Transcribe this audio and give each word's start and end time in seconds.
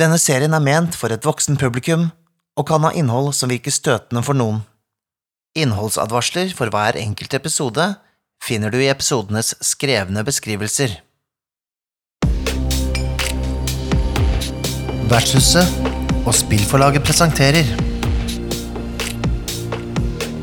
Denne 0.00 0.16
serien 0.16 0.54
er 0.56 0.62
ment 0.64 0.94
for 0.96 1.12
et 1.12 1.26
voksen 1.28 1.58
publikum 1.60 2.06
og 2.56 2.64
kan 2.70 2.86
ha 2.86 2.92
innhold 2.96 3.34
som 3.36 3.50
virker 3.52 3.74
støtende 3.74 4.22
for 4.24 4.38
noen. 4.38 4.62
Innholdsadvarsler 5.60 6.54
for 6.56 6.72
hver 6.72 6.96
enkelt 6.96 7.36
episode 7.36 7.84
finner 8.40 8.72
du 8.72 8.78
i 8.80 8.88
episodenes 8.88 9.52
skrevne 9.60 10.24
beskrivelser. 10.24 10.94
Vertshuset 15.10 15.68
og 16.24 16.32
spillforlaget 16.38 17.04
presenterer 17.04 17.68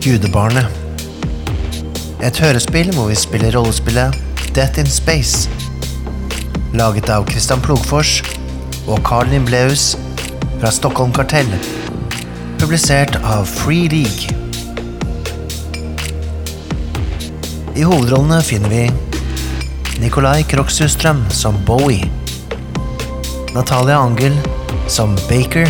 Gudebarnet. 0.05 0.69
Et 2.21 2.45
hørespill 2.45 2.93
hvor 2.93 3.09
vi 3.09 3.17
spiller 3.17 3.57
rollespillet 3.57 4.21
Death 4.53 4.77
in 4.77 4.97
Space. 5.01 5.49
Laget 6.77 7.09
av 7.09 7.25
Christian 7.31 7.63
Plogfors 7.63 8.19
og 8.87 9.01
Carl 9.03 9.27
Nimbleus 9.27 9.97
fra 10.61 10.71
Stockholm 10.71 11.11
Kartell. 11.13 11.49
Publisert 12.57 13.17
av 13.27 13.45
Free 13.45 13.89
League. 13.91 14.31
I 17.75 17.83
hovedrollene 17.85 18.39
finner 18.47 18.71
vi 18.71 18.85
Nikolai 20.01 20.41
Kroksustrøm 20.47 21.25
som 21.35 21.59
Bowie. 21.67 22.07
Natalia 23.53 23.99
Angel 23.99 24.37
som 24.87 25.15
Baker. 25.27 25.67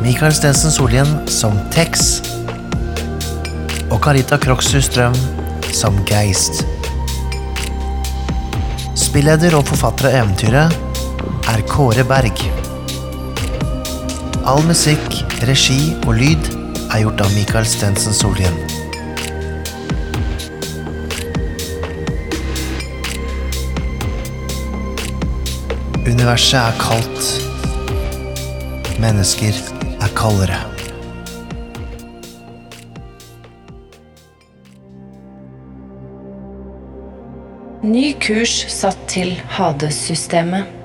Michael 0.00 0.34
Stensen 0.34 0.72
Solien 0.72 1.16
som 1.28 1.58
Tex. 1.74 2.20
Og 3.90 3.98
Carita 4.04 4.38
Kroksustrøm 4.38 5.16
som 5.74 5.98
Geist. 6.08 6.62
Spilleder 8.94 9.58
og 9.58 9.66
forfatter 9.68 10.12
av 10.12 10.22
eventyret 10.22 10.89
er 11.50 11.62
Kåre 11.66 12.04
Berg. 12.06 12.38
All 14.46 14.62
musikk, 14.68 15.16
regi 15.48 15.96
og 16.06 16.14
lyd 16.20 16.50
er 16.92 17.02
gjort 17.02 17.22
av 17.24 17.32
Michael 17.34 17.66
Stensen 17.66 18.14
Solien. 18.14 18.54
Universet 26.06 26.60
er 26.60 26.78
kaldt. 26.78 27.22
Mennesker 29.02 29.56
er 29.98 30.18
kaldere. 30.18 30.62
Ny 37.82 38.12
kurs 38.22 38.60
satt 38.70 39.08
til 39.10 39.34
Hades-systemet. 39.56 40.79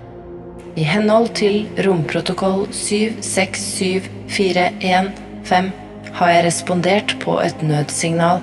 I 0.76 0.84
henhold 0.84 1.30
til 1.40 1.70
romprotokoll 1.86 2.66
767415 2.76 5.70
har 6.18 6.30
jeg 6.34 6.46
respondert 6.46 7.14
på 7.22 7.40
et 7.40 7.62
nødsignal. 7.64 8.40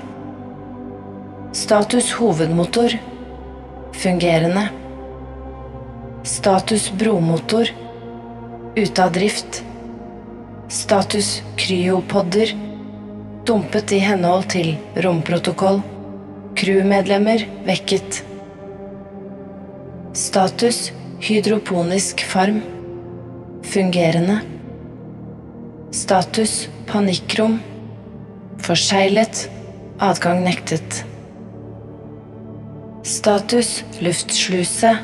Status 1.53 2.13
hovedmotor 2.17 2.89
fungerende. 3.93 4.69
Status 6.25 6.93
bromotor 6.97 7.69
ute 8.77 9.03
av 9.05 9.13
drift. 9.13 9.65
Status 10.73 11.43
kryopodder 11.61 12.57
dumpet 13.45 13.93
i 13.93 13.99
henhold 14.01 14.49
til 14.57 14.77
romprotokoll. 15.05 15.85
Crewmedlemmer 16.57 17.45
vekket. 17.69 18.25
Status 20.17 21.02
hydroponisk 21.23 22.21
farm. 22.27 22.61
Fungerende. 23.63 24.41
Status 25.91 26.69
panikkrom. 26.87 27.61
Forseglet. 28.59 29.49
Adgang 30.03 30.43
nektet. 30.45 31.05
Status 33.07 33.85
luftsluse. 34.01 34.97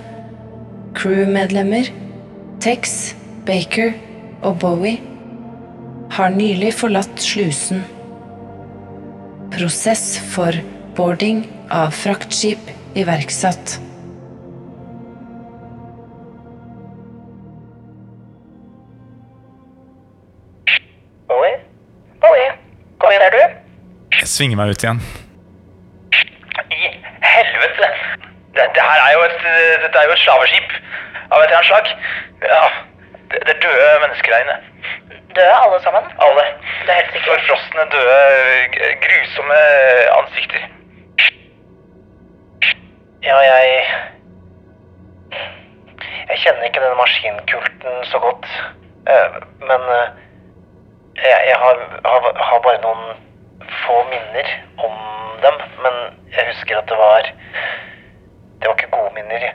Crewmedlemmer 0.99 1.87
Tex, 2.61 3.15
Baker 3.47 3.93
og 4.43 4.59
Bowie 4.59 4.99
har 6.11 6.33
nylig 6.35 6.73
forlatt 6.75 7.21
slusen. 7.23 7.85
Prosess 9.55 10.17
for 10.35 10.57
boarding 10.97 11.45
av 11.71 11.95
fraktskip 11.95 12.73
iverksatt. 12.99 13.79
Jeg 24.39 24.45
svinger 24.45 24.59
meg 24.61 24.71
ut 24.71 24.83
igjen. 24.85 24.99
I 26.71 26.91
helvete! 27.27 27.87
Det, 28.55 28.67
det 28.77 28.85
her 28.87 29.01
er 29.03 29.17
jo 29.17 29.25
et, 29.25 29.41
dette 29.83 29.99
er 29.99 30.07
jo 30.07 30.13
et 30.15 30.23
slaveskip 30.23 30.77
av 31.35 31.43
et 31.43 31.49
eller 31.49 31.57
annet 31.57 31.67
slag. 31.67 31.91
Ja, 32.45 32.61
det, 33.33 33.41
det 33.49 33.57
er 33.57 33.61
døde 33.65 33.89
mennesker 34.05 34.37
der 34.37 34.45
inne. 34.45 34.57
Døde 35.35 35.59
alle 35.65 35.83
sammen? 35.83 36.07
Alle. 36.23 36.47
Det 36.85 36.95
er 36.95 37.01
helt 37.01 37.11
sikkert. 37.17 37.43
Forfrosne, 37.49 37.89
døde, 37.97 38.87
grusomme 39.09 39.61
ansikter. 40.21 40.71
Ja, 43.27 43.43
jeg 43.51 43.87
Jeg 46.31 46.43
kjenner 46.47 46.69
ikke 46.71 46.87
denne 46.87 47.03
maskinkulten 47.03 48.05
så 48.15 48.23
godt. 48.23 48.47
Eh, 49.11 49.41
Men 49.67 49.95
eh, 49.99 50.11
jeg, 51.27 51.39
jeg 51.51 51.57
har, 51.65 51.89
har, 52.07 52.37
har 52.51 52.69
bare 52.69 52.87
noen 52.87 53.25
få 53.87 54.05
minner 54.11 54.49
om 54.77 54.95
dem. 55.43 55.57
Men 55.85 55.99
jeg 56.37 56.47
husker 56.53 56.79
at 56.79 56.89
det 56.89 56.99
var 56.99 57.33
Det 58.59 58.67
var 58.67 58.75
ikke 58.75 58.97
gode 58.97 59.15
minner. 59.15 59.53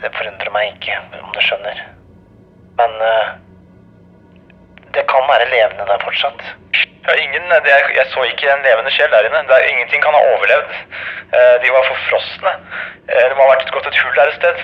Det 0.00 0.10
forundrer 0.14 0.50
meg 0.54 0.74
ikke, 0.74 0.98
om 1.22 1.32
du 1.34 1.40
skjønner. 1.42 1.80
Men 2.78 2.92
eh, 3.06 3.32
det 4.94 5.02
kan 5.10 5.26
være 5.32 5.50
levende 5.50 5.86
der 5.90 6.04
fortsatt. 6.04 6.44
Ja, 7.06 7.12
ingen, 7.24 7.50
er, 7.52 7.66
jeg 7.98 8.06
så 8.14 8.22
ikke 8.22 8.52
en 8.52 8.62
levende 8.68 8.92
sjel 8.94 9.10
der 9.10 9.26
inne. 9.26 9.42
Det 9.48 9.56
er, 9.56 9.68
ingenting 9.72 10.02
kan 10.02 10.14
ha 10.14 10.22
overlevd. 10.34 10.70
Eh, 11.36 11.56
de 11.62 11.72
var 11.74 11.88
forfrosne. 11.90 12.52
Eh, 13.10 13.24
det 13.28 13.36
må 13.36 13.46
ha 13.46 13.52
vært 13.54 13.74
gått 13.74 13.90
et 13.90 14.00
hull 14.04 14.16
der 14.18 14.30
et 14.30 14.38
sted. 14.40 14.62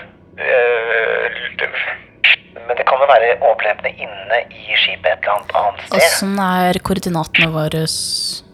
Jo 3.06 3.12
være 3.12 3.34
overlevende 3.38 3.90
inne 4.02 4.38
i 4.50 4.74
skipet 4.80 5.12
et 5.12 5.20
eller 5.20 5.36
annet 5.36 5.52
annet 5.60 5.82
sted. 5.84 5.98
Åssen 6.00 6.38
er 6.42 6.78
koordinatene 6.82 7.48
våre? 7.54 7.82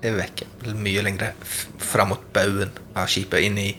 er 0.03 0.17
vekk 0.19 0.43
mye 0.77 1.05
lenger 1.07 1.33
fram 1.81 2.13
mot 2.13 2.27
baugen 2.35 2.73
av 2.93 3.09
skipet, 3.09 3.41
inn 3.47 3.57
i 3.59 3.71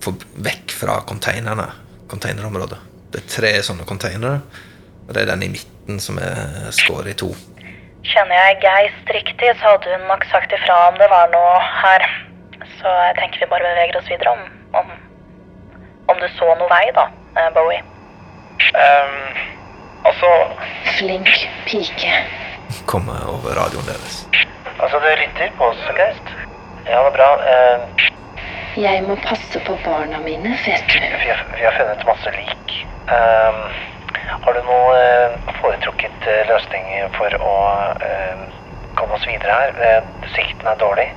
for, 0.00 0.16
Vekk 0.46 0.72
fra 0.72 1.00
containerne, 1.08 1.66
containerområdet. 2.08 2.78
Det 3.12 3.20
er 3.20 3.28
tre 3.34 3.50
sånne 3.66 3.84
containere, 3.88 4.40
og 5.04 5.12
det 5.12 5.24
er 5.24 5.30
den 5.32 5.44
i 5.44 5.50
midten 5.58 6.00
som 6.00 6.20
er 6.22 6.70
skåret 6.78 7.12
i 7.12 7.18
to. 7.24 7.28
Kjenner 8.08 8.38
jeg 8.38 8.62
Geist 8.64 9.12
riktig, 9.12 9.52
så 9.60 9.74
hadde 9.74 9.92
hun 9.92 10.08
nok 10.08 10.24
sagt 10.32 10.54
ifra 10.56 10.78
om 10.88 10.96
det 11.02 11.10
var 11.12 11.28
noe 11.34 11.60
her. 11.82 12.06
Så 12.78 12.88
jeg 12.88 13.18
tenker 13.20 13.44
vi 13.44 13.50
bare 13.52 13.68
beveger 13.68 14.00
oss 14.00 14.08
videre 14.08 14.32
om, 14.32 14.48
om, 14.80 14.96
om 16.14 16.24
du 16.24 16.28
så 16.38 16.48
noe 16.54 16.72
vei, 16.72 16.86
da, 16.96 17.08
eh, 17.36 17.52
Bowie. 17.56 17.84
Ehm, 18.72 19.57
altså 20.02 20.30
Flink 20.98 21.28
pike. 21.66 22.12
Kommer 22.86 23.18
over 23.28 23.54
radioen 23.58 23.86
deres. 23.86 24.26
Altså, 24.78 24.98
du 24.98 25.06
lytter 25.20 25.50
på 25.58 25.64
oss, 25.72 25.80
Geist? 25.96 26.32
Ja, 26.86 27.00
det 27.02 27.10
er 27.10 27.16
bra. 27.16 27.28
Eh, 27.52 28.06
Jeg 28.78 29.02
må 29.02 29.16
passe 29.24 29.60
på 29.66 29.74
barna 29.84 30.20
mine, 30.22 30.52
vet 30.66 30.84
du. 30.92 30.98
vi, 31.00 31.28
har, 31.30 31.40
vi 31.56 31.64
har 31.64 31.74
funnet 31.78 32.04
masse 32.06 32.30
lik. 32.36 32.74
Ehm, 33.10 33.62
har 34.44 34.52
du 34.54 34.60
noe 34.68 34.98
eh, 35.00 35.52
foretrukket 35.60 36.28
eh, 36.30 36.44
løsning 36.50 36.86
for 37.16 37.34
å 37.42 37.54
eh, 38.06 38.44
komme 38.98 39.16
oss 39.18 39.26
videre 39.26 39.56
her? 39.56 39.80
Eh, 39.88 40.28
sikten 40.36 40.68
er 40.70 40.78
dårlig. 40.80 41.08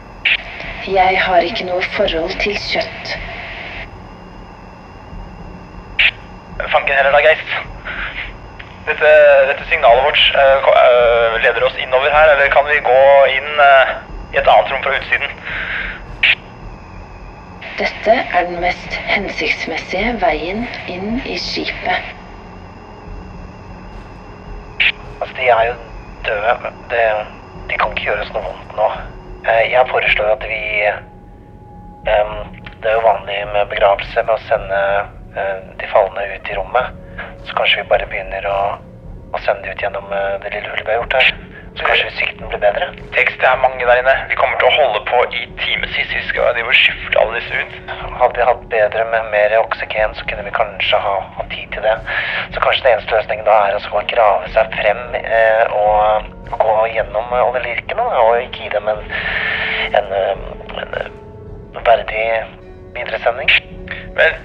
Jeg 0.90 1.20
har 1.22 1.46
ikke 1.46 1.68
noe 1.70 1.84
forhold 1.94 2.34
til 2.42 2.58
kjøtt. 2.58 3.14
Fanken 6.72 6.96
heller 6.98 7.14
da, 7.14 7.22
Geist. 7.26 7.54
Dette, 8.86 9.10
dette 9.48 9.66
signalet 9.70 10.04
vårt 10.04 10.22
uh, 10.36 11.36
leder 11.44 11.64
oss 11.64 11.78
innover 11.78 12.10
her, 12.10 12.32
eller 12.34 12.50
kan 12.50 12.66
vi 12.66 12.80
gå 12.82 13.02
inn 13.30 13.60
uh, 13.62 13.92
i 14.34 14.40
et 14.42 14.48
annet 14.48 14.72
rom 14.72 14.82
fra 14.82 14.96
utsiden? 14.98 15.36
Dette 17.78 18.16
er 18.34 18.48
den 18.50 18.58
mest 18.62 18.98
hensiktsmessige 19.10 20.16
veien 20.22 20.66
inn 20.90 21.22
i 21.26 21.38
skipet. 21.42 22.10
Altså, 25.22 25.36
de 25.38 25.50
er 25.54 25.64
jo 25.70 25.78
døde. 26.26 26.74
Det, 26.90 27.06
de 27.70 27.78
kan 27.78 27.94
ikke 27.94 28.10
gjøre 28.10 28.26
oss 28.26 28.34
noe 28.34 28.46
vondt 28.48 28.76
nå. 28.78 28.90
Jeg 29.46 29.90
foreslår 29.90 30.36
at 30.36 30.44
vi 30.46 30.60
um, 32.14 32.36
Det 32.82 32.90
er 32.90 32.98
jo 32.98 33.06
vanlig 33.06 33.40
med 33.54 33.70
begravelse 33.70 34.26
med 34.26 34.36
å 34.36 34.44
sende 34.46 34.82
uh, 35.38 35.58
de 35.78 35.90
falne 35.94 36.28
ut 36.34 36.50
i 36.50 36.58
rommet. 36.58 37.01
Så 37.48 37.56
kanskje 37.58 37.82
vi 37.82 37.90
bare 37.90 38.10
begynner 38.12 38.46
å, 38.50 38.60
å 39.34 39.42
sende 39.46 39.66
de 39.66 39.74
ut 39.74 39.86
gjennom 39.86 40.14
eh, 40.14 40.36
det 40.44 40.54
lille 40.54 40.70
hullet 40.70 40.86
vi 40.86 40.94
har 40.94 41.02
gjort 41.04 41.20
her. 41.20 41.34
Så 41.76 41.86
kanskje 41.88 42.10
sikten 42.12 42.50
blir 42.52 42.60
bedre. 42.60 42.90
Tekst, 43.16 43.38
det 43.40 43.48
er 43.48 43.62
mange 43.62 43.86
der 43.88 44.02
inne. 44.02 44.16
Vi 44.30 44.36
kommer 44.36 44.58
til 44.60 44.68
å 44.68 44.74
holde 44.76 45.00
på 45.08 45.22
i 45.32 45.46
timevis. 45.62 46.10
Vi 46.12 46.24
skal 46.28 46.52
drive 46.58 46.74
og 46.74 46.76
skifte 46.76 47.22
alle 47.22 47.40
disse 47.40 47.62
ut. 47.62 47.94
Hadde 48.20 48.40
vi 48.40 48.48
hatt 48.50 48.66
bedre 48.74 49.06
med 49.14 49.30
mer 49.32 49.56
oksygen, 49.62 50.16
så 50.18 50.26
kunne 50.28 50.44
vi 50.48 50.54
kanskje 50.58 51.00
ha, 51.06 51.16
ha 51.38 51.46
tid 51.54 51.72
til 51.72 51.88
det. 51.88 51.96
Så 52.52 52.64
kanskje 52.64 52.84
den 52.84 52.98
eneste 52.98 53.16
løsningen 53.16 53.48
da 53.48 53.58
er 53.70 53.80
å 53.80 54.04
grave 54.12 54.52
seg 54.52 54.76
frem 54.82 55.02
eh, 55.22 55.64
og, 55.80 56.30
og 56.52 56.66
gå 56.66 56.76
gjennom 56.98 57.32
eh, 57.32 57.46
alle 57.46 57.64
lirkene 57.64 58.08
og 58.26 58.36
ikke 58.44 58.66
gi 58.66 58.74
dem 58.76 58.92
en, 58.92 59.04
en, 59.96 60.14
en, 60.20 60.46
en, 60.84 60.96
eh, 61.00 61.12
verdig 61.88 62.26
videresending. 63.00 63.56
Vel, 64.20 64.36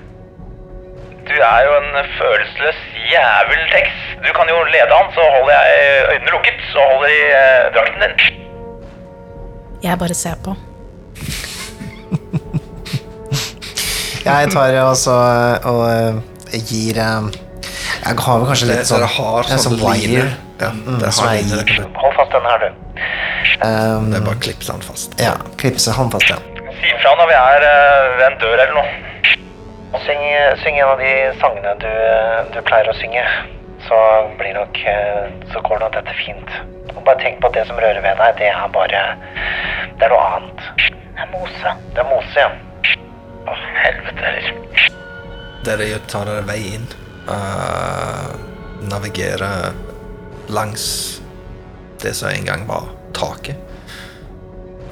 du 1.28 1.34
er 1.52 1.60
jo 1.66 1.72
en 1.80 1.90
følelsesløs 2.18 2.78
jævel, 3.12 3.62
Tex. 3.74 3.86
Du 4.24 4.30
kan 4.36 4.46
jo 4.52 4.58
lede 4.74 4.92
han, 4.98 5.08
så 5.16 5.22
holder 5.34 5.52
jeg 5.58 5.66
øynene 6.12 6.30
lukket 6.34 6.58
og 6.76 6.84
holder 6.92 7.08
i 7.18 7.20
eh, 7.40 7.62
drakten 7.74 8.00
din. 8.04 8.14
Jeg 9.82 9.98
bare 9.98 10.14
ser 10.14 10.36
på. 10.44 10.52
Jeg 14.26 14.48
tar 14.50 14.74
også 14.82 15.12
og 15.70 15.82
eh, 15.90 16.14
gir 16.66 16.96
eh, 16.98 17.28
Jeg 18.06 18.16
har 18.26 18.38
vel 18.40 18.48
kanskje 18.50 18.66
litt 18.72 18.88
sånn 18.88 19.02
dere 19.04 19.12
har 19.14 19.46
en 19.54 19.60
sånn 19.62 19.76
sånn 19.78 19.84
wire. 19.84 20.24
Ja, 20.58 20.70
Mm, 20.72 20.96
dere 21.02 21.12
som 21.12 21.26
har 21.28 21.34
jeg 21.36 21.44
line. 21.50 21.64
gir. 21.68 21.84
Hold 22.00 22.14
fast 22.16 22.32
denne 22.32 22.48
her, 22.48 22.58
du. 22.64 22.68
Um, 23.60 24.06
Det 24.10 24.16
er 24.18 24.24
bare 24.24 24.38
å 24.38 24.42
klipse 24.46 24.72
den 24.72 24.82
fast. 24.86 25.14
ja, 25.20 25.34
klipse 25.60 25.92
håndfast, 25.92 26.30
ja. 26.32 26.38
Si 26.80 26.88
fra 27.02 27.12
når 27.20 27.28
vi 27.30 27.36
er 27.38 27.66
eh, 27.68 28.06
ved 28.18 28.24
en 28.30 28.38
dør 28.40 28.54
eller 28.56 28.74
noe. 28.78 28.88
Og 29.96 30.02
syng, 30.04 30.24
syng 30.60 30.76
en 30.76 30.90
av 30.92 30.98
de 31.00 31.12
sangene 31.40 31.70
du, 31.80 31.92
du 32.52 32.58
pleier 32.68 32.90
å 32.92 32.94
synge. 32.98 33.22
Så 33.86 33.98
blir 34.36 34.52
nok 34.56 34.80
eh, 34.84 35.30
Så 35.52 35.62
går 35.64 35.80
nok 35.80 35.94
dette 35.94 36.16
fint. 36.18 36.52
Og 36.92 37.00
bare 37.06 37.20
tenk 37.22 37.40
på 37.40 37.48
at 37.48 37.56
det 37.56 37.64
som 37.68 37.80
rører 37.80 38.02
ved 38.04 38.20
deg, 38.20 38.34
det 38.42 38.50
er 38.50 38.68
bare 38.74 39.02
Det 39.96 40.04
er 40.04 40.12
noe 40.12 40.26
annet. 40.36 40.60
Det 41.16 41.24
er 41.24 41.32
mose. 41.32 41.72
Det 41.96 42.04
er 42.04 42.10
mose, 42.10 42.44
ja. 42.44 42.50
Å, 43.46 43.56
helvete 43.80 44.26
heller. 44.26 44.92
Dere 45.64 45.88
tar 46.12 46.28
dere 46.28 46.44
vei 46.44 46.60
inn. 46.74 46.86
Uh, 47.24 48.36
navigerer 48.92 49.72
langs 50.52 50.86
det 52.04 52.12
som 52.20 52.36
en 52.36 52.44
gang 52.52 52.68
var 52.68 52.92
taket. 53.16 53.56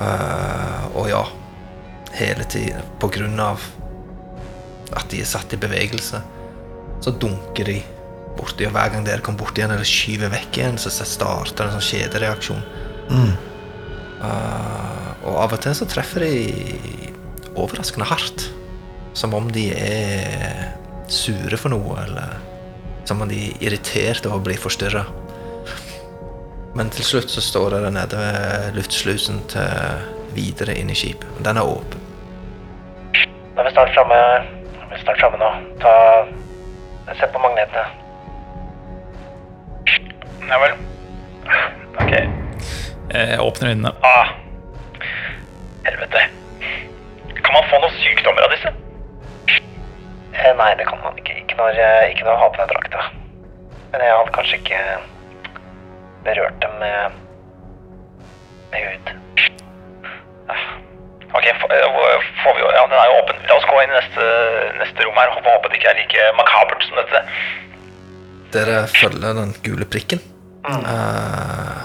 Uh, 0.00 0.88
og 0.96 1.12
ja, 1.12 1.26
hele 2.16 2.48
tiden 2.48 2.88
på 3.04 3.12
grunn 3.12 3.36
av 3.42 3.68
at 4.92 5.08
de 5.10 5.22
er 5.22 5.28
satt 5.28 5.54
i 5.56 5.60
bevegelse, 5.60 6.20
så 7.04 7.12
dunker 7.20 7.70
de 7.70 7.78
borti, 8.38 8.66
og 8.66 8.74
hver 8.74 8.92
gang 8.92 9.06
dere 9.06 9.22
kommer 9.24 9.44
borti 9.44 9.62
igjen 9.62 9.74
eller 9.74 9.88
skyver 9.88 10.32
vekk 10.32 10.60
igjen, 10.60 10.78
så 10.80 10.92
starter 10.92 11.66
en 11.66 11.76
sånn 11.76 11.88
kjedereaksjon. 11.88 12.62
Eh, 14.24 15.08
og 15.24 15.34
av 15.42 15.54
og 15.56 15.60
til 15.64 15.74
så 15.76 15.88
treffer 15.88 16.24
de 16.24 16.34
overraskende 17.54 18.08
hardt. 18.08 18.48
Som 19.14 19.34
om 19.36 19.46
de 19.54 19.68
er 19.76 20.72
sure 21.12 21.58
for 21.60 21.70
noe, 21.70 21.98
eller 22.02 22.38
som 23.06 23.20
om 23.22 23.30
de 23.30 23.44
er 23.50 23.68
irritert 23.68 24.26
over 24.26 24.40
å 24.40 24.46
bli 24.48 24.56
forstyrra. 24.58 25.04
Men 26.74 26.90
til 26.90 27.06
slutt 27.06 27.30
så 27.30 27.44
står 27.44 27.76
dere 27.76 27.92
nede 27.94 28.18
ved 28.18 28.80
luftslusen 28.80 29.44
til 29.52 30.10
videre 30.34 30.74
inn 30.80 30.90
i 30.90 30.98
skipet. 30.98 31.30
Den 31.46 31.60
er 31.60 31.68
åpen. 31.70 32.02
Da 33.54 33.62
er 33.62 33.68
vi 33.68 33.74
snart 33.76 33.94
framme. 33.94 34.18
Snart 35.02 35.20
framme 35.20 35.38
nå. 35.40 35.50
Ta 35.82 35.94
Sett 37.18 37.32
på 37.32 37.38
magnetene. 37.38 37.84
Ja 40.48 40.58
vel. 40.58 40.72
Ok. 42.00 42.12
Jeg 43.12 43.40
åpner 43.40 43.68
øynene. 43.68 43.92
Ah. 44.02 44.32
Helvete. 45.84 46.22
Kan 47.44 47.52
man 47.52 47.68
få 47.70 47.80
noen 47.82 47.98
sykdommer 48.00 48.46
av 48.46 48.54
disse? 48.54 48.72
Eh, 50.32 50.54
nei, 50.56 50.70
det 50.80 50.88
kan 50.88 50.98
man 51.04 51.18
ikke. 51.20 51.36
Ikke 51.42 51.58
når, 51.60 51.76
eh, 51.84 52.08
ikke 52.10 52.24
når 52.24 52.32
jeg 52.32 52.42
har 52.42 52.54
på 52.54 52.62
den 52.62 52.72
drakta. 52.72 53.04
Men 53.92 54.00
jeg 54.00 54.16
hadde 54.16 54.34
kanskje 54.38 54.58
ikke 54.62 54.80
berørt 56.24 56.58
dem 56.64 56.74
med, 56.80 57.20
med 58.72 58.88
hud. 58.88 59.14
Ok, 61.34 61.46
eh, 61.46 61.56
får 62.42 62.54
vi 62.54 62.62
jo, 62.62 62.68
ja, 62.70 62.86
den 62.86 62.98
er 62.98 63.10
jo 63.10 63.18
åpen. 63.18 63.40
La 63.48 63.56
oss 63.58 63.66
gå 63.66 63.80
inn 63.82 63.90
i 63.90 63.96
neste, 63.96 64.26
neste 64.78 65.06
rom 65.06 65.18
her. 65.18 65.32
Håper, 65.34 65.56
håper 65.56 65.72
det 65.72 65.80
ikke 65.80 65.90
er 65.90 65.98
like 65.98 66.28
makabert 66.38 66.86
som 66.86 67.00
dette. 67.00 67.22
Dere 68.54 68.84
følger 68.92 69.34
den 69.40 69.50
gule 69.66 69.88
prikken. 69.90 70.22
Eh, 70.64 71.82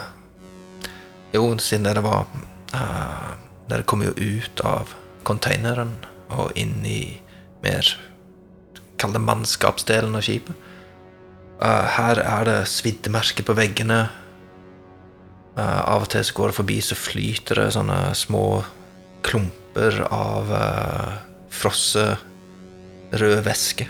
jo, 1.34 1.50
siden 1.60 1.90
dere 1.90 2.01
var 2.06 2.30
uh, 2.72 3.34
Dere 3.69 3.84
kom 3.86 4.01
jo 4.01 4.13
ut 4.16 4.62
av 4.66 4.94
containeren 5.28 5.92
og 6.31 6.56
inn 6.57 6.80
i 6.88 7.19
mer 7.62 7.90
Kall 9.00 9.13
det 9.16 9.22
mannskapsdelen 9.24 10.16
av 10.18 10.24
skipet. 10.25 10.56
Uh, 11.60 11.86
her 11.98 12.19
er 12.22 12.48
det 12.48 12.57
sviddemerker 12.72 13.46
på 13.48 13.56
veggene. 13.56 14.00
Av 15.60 16.04
og 16.04 16.10
til 16.12 16.24
så 16.24 16.36
går 16.36 16.51
det 16.51 16.56
forbi, 16.57 16.75
så 16.84 16.96
flyter 16.96 17.60
det 17.60 17.72
sånne 17.75 17.98
små 18.16 18.44
klumper 19.25 20.01
av 20.13 20.51
uh, 20.54 21.13
frosset 21.54 22.25
rød 23.12 23.42
væske. 23.45 23.88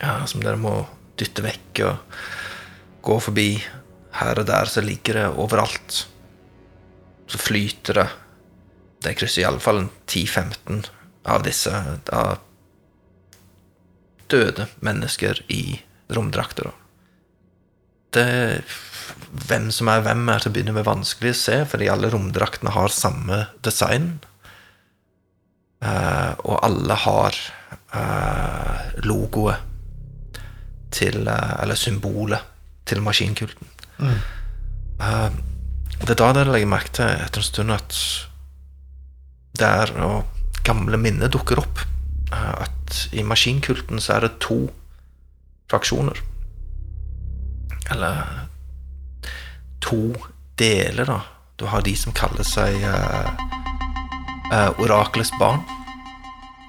Ja, 0.00 0.20
som 0.28 0.44
dere 0.44 0.60
må 0.60 0.74
dytte 1.18 1.44
vekk 1.44 1.82
og 1.86 2.20
gå 3.06 3.18
forbi. 3.28 3.50
Her 4.16 4.40
og 4.40 4.48
der 4.48 4.70
så 4.70 4.84
ligger 4.84 5.20
det 5.20 5.26
overalt. 5.34 6.02
Så 7.26 7.40
flyter 7.40 8.00
det. 8.00 8.08
Det 9.04 9.16
krysser 9.18 9.44
iallfall 9.44 9.86
10-15 10.06 10.86
av 11.26 11.44
disse 11.46 11.72
av 12.14 12.38
døde 14.30 14.66
mennesker 14.82 15.42
i 15.52 15.78
romdrakter. 16.14 16.70
Det 18.16 18.26
Hvem 19.46 19.68
som 19.74 19.88
er 19.90 20.00
hvem, 20.04 20.22
er 20.32 20.40
til 20.40 20.50
å 20.50 20.54
begynne 20.54 20.72
med 20.76 20.86
vanskelig 20.86 21.34
å 21.34 21.38
se, 21.38 21.56
fordi 21.68 21.88
alle 21.92 22.08
romdraktene 22.12 22.72
har 22.72 22.92
samme 22.94 23.42
design. 23.64 24.14
Uh, 25.84 26.32
og 26.48 26.56
alle 26.64 26.96
har 27.02 27.36
uh, 27.92 28.78
logoet 29.04 30.40
til 30.94 31.26
uh, 31.28 31.60
Eller 31.60 31.76
symbolet 31.76 32.54
til 32.88 33.02
maskinkulten. 33.04 33.68
Eh, 34.00 35.30
det 36.00 36.12
er 36.14 36.20
da 36.20 36.28
dere 36.36 36.52
legger 36.54 36.70
merke 36.70 36.92
til 37.00 37.08
etter 37.10 37.42
en 37.42 37.46
stund 37.48 37.74
at 37.74 37.96
det 39.58 39.66
er 39.82 39.92
og 40.04 40.62
gamle 40.66 41.00
minner 41.00 41.32
dukker 41.32 41.60
opp. 41.62 41.82
at 42.30 43.08
i 43.14 43.22
maskinkulten 43.22 44.00
så 44.02 44.16
er 44.16 44.26
det 44.26 44.38
to 44.42 44.68
fraksjoner. 45.70 46.18
Eller 47.90 48.48
to 49.80 50.14
deler, 50.58 51.04
da. 51.06 51.20
Du 51.56 51.66
har 51.70 51.82
de 51.82 51.94
som 51.96 52.12
kaller 52.16 52.44
seg 52.44 52.82
uh, 52.84 54.70
Orakelets 54.82 55.32
barn. 55.40 55.62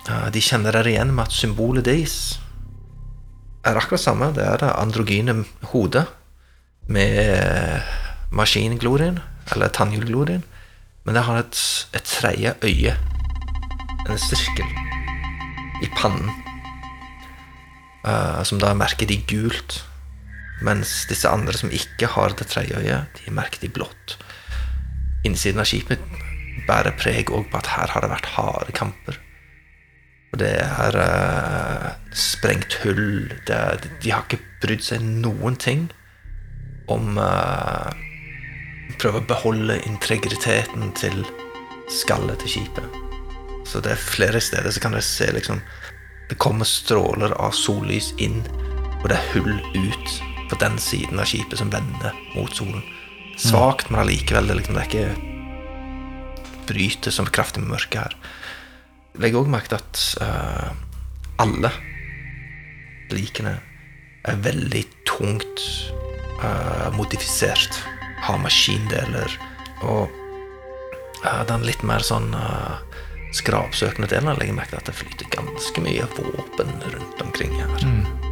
Uh, 0.07 0.27
de 0.31 0.43
kjenner 0.43 0.75
dere 0.75 0.93
igjen 0.93 1.11
med 1.15 1.27
at 1.27 1.35
symbolet 1.35 1.87
deres 1.87 2.37
er 3.67 3.79
akkurat 3.79 4.03
samme. 4.03 4.31
Det 4.35 4.45
er 4.45 4.61
det 4.61 4.75
androgyne 4.79 5.41
hodet 5.73 6.05
med 6.87 7.83
maskinglorien, 8.31 9.19
eller 9.51 9.73
tannhjulglorien. 9.75 10.43
Men 11.03 11.15
det 11.15 11.23
har 11.23 11.39
et, 11.39 11.59
et 11.95 12.03
tredje 12.03 12.55
øye. 12.63 12.95
En 14.07 14.19
sirkel 14.19 14.67
i 15.83 15.89
pannen. 15.97 16.31
eh, 18.07 18.43
som 18.43 18.59
da 18.59 18.73
merker 18.73 19.07
de 19.07 19.19
gult. 19.27 19.81
Mens 20.65 21.03
disse 21.09 21.29
andre 21.29 21.53
som 21.57 21.73
ikke 21.73 22.09
har 22.15 22.33
det 22.37 22.49
tredje 22.49 22.79
øyet, 22.79 23.21
de 23.21 23.33
merker 23.33 23.61
de 23.61 23.69
blått. 23.69 24.17
Innsiden 25.27 25.61
av 25.61 25.69
skipet 25.69 26.01
bærer 26.67 26.95
preg 26.97 27.31
òg 27.33 27.49
på 27.51 27.59
at 27.59 27.69
her 27.75 27.93
har 27.93 28.03
det 28.03 28.11
vært 28.11 28.31
harde 28.35 28.73
kamper. 28.75 29.19
Og 30.33 30.41
det 30.41 30.55
er 30.59 30.97
uh, 30.97 31.91
sprengt 32.11 32.79
hull. 32.83 33.29
Er, 33.47 33.79
de 34.01 34.11
har 34.11 34.25
ikke 34.25 34.41
brydd 34.63 34.83
seg 34.83 35.05
noen 35.05 35.55
ting 35.61 35.87
om 36.91 37.17
uh, 37.21 37.93
Prøve 38.97 39.19
å 39.19 39.27
beholde 39.29 39.75
integriteten 39.85 40.93
til 40.97 41.19
skallet 41.91 42.39
til 42.41 42.53
skipet. 42.55 42.95
Så 43.67 43.81
det 43.83 43.91
er 43.93 43.99
flere 43.99 44.39
steder 44.41 44.71
så 44.73 44.81
kan 44.81 44.95
dere 44.95 45.05
se 45.05 45.27
liksom 45.35 45.59
Det 46.31 46.39
kommer 46.41 46.65
stråler 46.65 47.35
av 47.35 47.53
sollys 47.53 48.13
inn, 48.17 48.39
og 49.03 49.05
det 49.11 49.19
er 49.19 49.29
hull 49.35 49.53
ut 49.75 50.17
på 50.49 50.59
den 50.61 50.77
siden 50.81 51.19
av 51.19 51.29
skipet 51.29 51.59
som 51.59 51.71
vender 51.73 52.15
mot 52.35 52.53
solen. 52.55 52.83
Svakt, 53.37 53.89
men 53.89 54.01
allikevel. 54.01 54.47
Det, 54.47 54.55
liksom, 54.61 54.75
det 54.77 54.83
er 54.83 54.89
ikke 54.89 55.35
bryter 56.67 57.11
som 57.13 57.29
kraftig 57.31 57.63
med 57.63 57.75
mørket 57.75 58.01
her. 58.01 58.17
Legg 59.21 59.37
òg 59.37 59.49
merke 59.49 59.71
til 59.71 59.79
at 59.79 60.01
uh, 60.21 60.69
alle 61.41 61.71
likene 63.13 63.55
er 64.27 64.41
veldig 64.43 64.83
tungt 65.07 65.63
uh, 66.43 66.89
modifisert. 66.97 67.79
Har 68.27 68.41
maskindeler 68.41 69.37
og 69.85 70.11
uh, 71.23 71.43
den 71.49 71.65
litt 71.65 71.85
mer 71.87 72.03
sånn 72.05 72.33
uh, 72.35 72.81
skrapsøkende 73.37 74.09
delen 74.11 74.33
legger 74.33 74.53
jeg 74.53 74.59
merke 74.59 74.75
til 74.75 74.81
at 74.81 74.89
det 74.91 74.97
flyter 74.97 75.35
ganske 75.35 75.83
mye 75.83 76.07
våpen 76.17 76.73
rundt 76.93 77.27
omkring 77.27 77.53
her. 77.59 78.26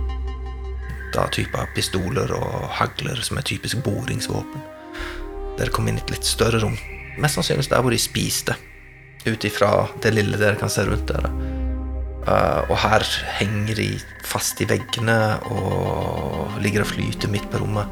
Da 1.16 1.30
typer 1.32 1.70
pistoler 1.76 2.32
og 2.36 2.70
hagler 2.76 3.22
som 3.24 3.40
er 3.40 3.48
typisk 3.48 3.80
boringsvåpen. 3.86 4.64
Dere 5.56 5.72
kom 5.72 5.88
inn 5.88 6.00
i 6.00 6.04
et 6.04 6.12
litt 6.12 6.28
større 6.28 6.60
rom, 6.60 6.76
mest 7.22 7.38
sannsynligvis 7.38 7.72
der 7.72 7.84
hvor 7.84 7.96
de 7.96 8.00
spiste, 8.02 8.58
ut 9.26 9.46
ifra 9.48 9.88
det 10.04 10.12
lille 10.12 10.38
dere 10.38 10.60
kan 10.60 10.72
se 10.72 10.84
rundt 10.86 11.08
dere. 11.08 11.32
Uh, 12.26 12.66
og 12.74 12.76
her 12.82 13.06
henger 13.38 13.78
de 13.78 13.88
fast 14.26 14.60
i 14.60 14.68
veggene 14.68 15.16
og 15.54 16.58
ligger 16.64 16.84
og 16.84 16.90
flyter 16.90 17.32
midt 17.32 17.48
på 17.54 17.62
rommet. 17.62 17.88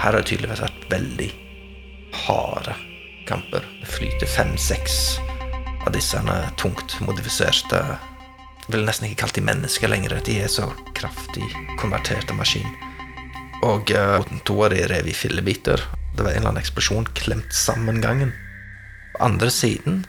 Her 0.00 0.08
har 0.08 0.18
det 0.18 0.30
tydeligvis 0.32 0.64
vært 0.64 0.86
veldig 0.90 1.28
harde 2.24 2.74
kamper. 3.28 3.62
Det 3.82 3.90
flyter 3.92 4.30
fem-seks 4.30 4.96
av 5.84 5.92
disse 5.94 6.18
tungt 6.58 6.96
modifiserte 7.04 7.84
vil 8.70 8.84
nesten 8.86 9.08
ikke 9.08 9.24
kalle 9.24 9.38
de 9.38 9.44
mennesker 9.46 9.90
lenger. 9.90 10.18
De 10.24 10.38
er 10.44 10.50
så 10.52 10.68
kraftig 10.96 11.46
konverterte 11.80 12.36
maskin. 12.36 12.68
Og 13.66 13.90
uh, 13.94 14.22
to 14.46 14.58
av 14.64 14.72
de 14.74 14.84
rev 14.90 15.08
i 15.10 15.16
fillebiter. 15.16 15.82
Det 16.16 16.24
var 16.24 16.32
en 16.32 16.42
eller 16.42 16.52
annen 16.52 16.62
eksplosjon 16.62 17.08
klemt 17.18 17.54
sammen 17.54 18.00
gangen. 18.02 18.32
På 19.14 19.24
andre 19.26 19.50
siden 19.50 20.02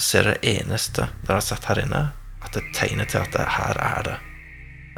ser 0.00 0.26
dere 0.26 0.58
eneste 0.58 1.08
dere 1.22 1.38
har 1.38 1.44
sett 1.44 1.66
her 1.70 1.84
inne, 1.84 2.02
at 2.44 2.56
det 2.56 2.64
tegner 2.74 3.08
til 3.08 3.22
at 3.22 3.34
det, 3.34 3.46
her 3.56 3.78
er 3.82 4.08
det 4.08 4.16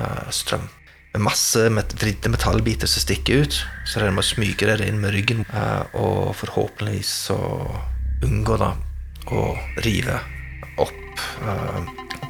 uh, 0.00 0.31
strøm. 0.33 0.69
Med 1.17 1.25
masse 1.25 1.69
met 1.73 1.95
vridde 1.97 2.29
metallbiter 2.33 2.88
som 2.91 3.05
stikker 3.05 3.45
ut, 3.45 3.59
så 3.88 4.03
dere 4.03 4.15
må 4.17 4.25
smyge 4.25 4.69
dere 4.69 4.88
inn 4.88 5.00
med 5.03 5.17
ryggen, 5.17 5.45
Uh, 5.53 5.85
og 5.97 6.37
forhåpentligvis 6.37 7.12
så 7.31 7.38
unngå 8.25 8.57
da 8.61 8.73
å 9.33 9.43
rive 9.85 10.21
opp 10.83 11.25
eh, 11.42 11.80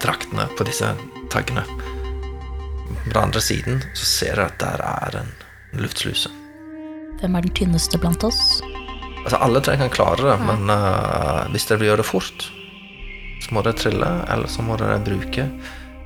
draktene 0.03 0.49
på 0.59 0.67
disse 0.69 0.93
taggene. 1.33 1.65
På 1.67 3.11
den 3.13 3.23
andre 3.23 3.41
siden 3.41 3.83
så 3.95 4.05
ser 4.05 4.37
dere 4.37 4.51
at 4.51 4.59
der 4.63 4.83
er 4.87 5.21
en 5.23 5.33
luftsluse. 5.83 6.33
Hvem 7.21 7.37
er 7.39 7.47
den 7.47 7.55
tynneste 7.57 7.99
blant 8.01 8.25
oss? 8.27 8.61
Altså, 9.25 9.39
alle 9.43 9.63
tre 9.65 9.77
kan 9.81 9.91
klare 9.91 10.23
det, 10.23 10.37
men 10.47 10.71
uh, 10.71 11.47
hvis 11.51 11.67
dere 11.67 11.81
vil 11.81 11.91
gjøre 11.91 12.03
det 12.05 12.09
fort, 12.11 12.47
så 13.43 13.55
må 13.55 13.63
dere 13.67 13.79
trille, 13.79 14.11
eller 14.31 14.51
så 14.53 14.63
må 14.63 14.77
dere 14.79 15.01
bruke 15.03 15.49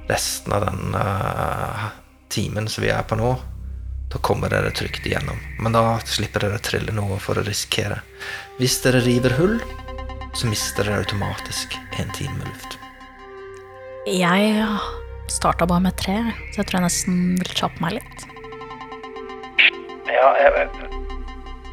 resten 0.09 0.55
av 0.57 0.65
den 0.69 0.95
uh, 0.97 1.91
timen 2.33 2.69
som 2.71 2.85
vi 2.87 2.93
er 2.95 3.05
på 3.05 3.19
nå. 3.21 3.35
Da 4.11 4.19
kommer 4.25 4.51
dere 4.51 4.73
trygt 4.75 5.05
igjennom. 5.07 5.39
Men 5.61 5.77
da 5.77 5.85
slipper 6.03 6.47
dere 6.47 6.59
å 6.59 6.65
trille 6.65 6.95
noe 6.97 7.21
for 7.23 7.39
å 7.39 7.45
risikere. 7.47 8.01
Hvis 8.59 8.81
dere 8.83 9.05
river 9.05 9.37
hull, 9.39 9.61
så 10.41 10.49
mister 10.49 10.87
dere 10.87 11.03
automatisk 11.03 11.75
en 12.01 12.11
time 12.17 12.39
med 12.39 12.47
luft. 12.49 12.79
Jeg 14.09 14.69
starta 15.29 15.67
bare 15.69 15.85
med 15.85 15.93
tre, 16.01 16.17
så 16.53 16.63
jeg 16.63 16.67
tror 16.69 16.79
jeg 16.79 16.87
nesten 16.87 17.19
vil 17.41 17.53
kjappe 17.59 17.83
meg 17.85 17.99
litt. 17.99 18.25
Ja, 20.09 20.31
jeg, 20.41 20.65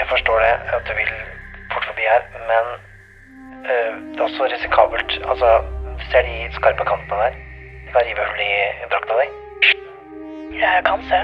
jeg 0.02 0.08
forstår 0.12 0.44
det, 0.44 0.52
at 0.76 0.84
du 0.90 0.94
vil 1.00 1.14
fort 1.72 1.88
forbi 1.88 2.10
her, 2.12 2.28
men 2.50 2.66
øh, 3.72 3.94
det 4.12 4.20
er 4.20 4.26
også 4.28 4.50
risikabelt. 4.52 5.16
Altså, 5.32 5.54
ser 6.12 6.28
de 6.28 6.36
skarpe 6.60 6.90
kantene 6.92 7.24
der? 7.24 7.40
De 7.88 7.96
kan 7.96 8.04
rive 8.10 8.28
hull 8.28 8.44
i 8.44 8.92
drakta 8.92 9.22
di. 9.22 9.28
Jeg 10.60 10.84
kan 10.90 11.08
se. 11.08 11.22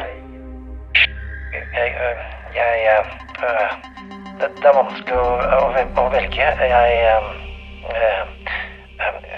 Jeg, 1.76 1.88
øh, 2.06 2.18
jeg 2.56 2.72
øh, 2.96 3.23
det, 3.40 4.50
det 4.60 4.68
er 4.70 4.76
vanskelig 4.78 5.18
å, 5.18 5.28
å, 5.58 5.84
å 6.02 6.06
velge. 6.14 6.38
Jeg 6.42 6.94
øh, 7.14 7.30
øh, 7.94 8.26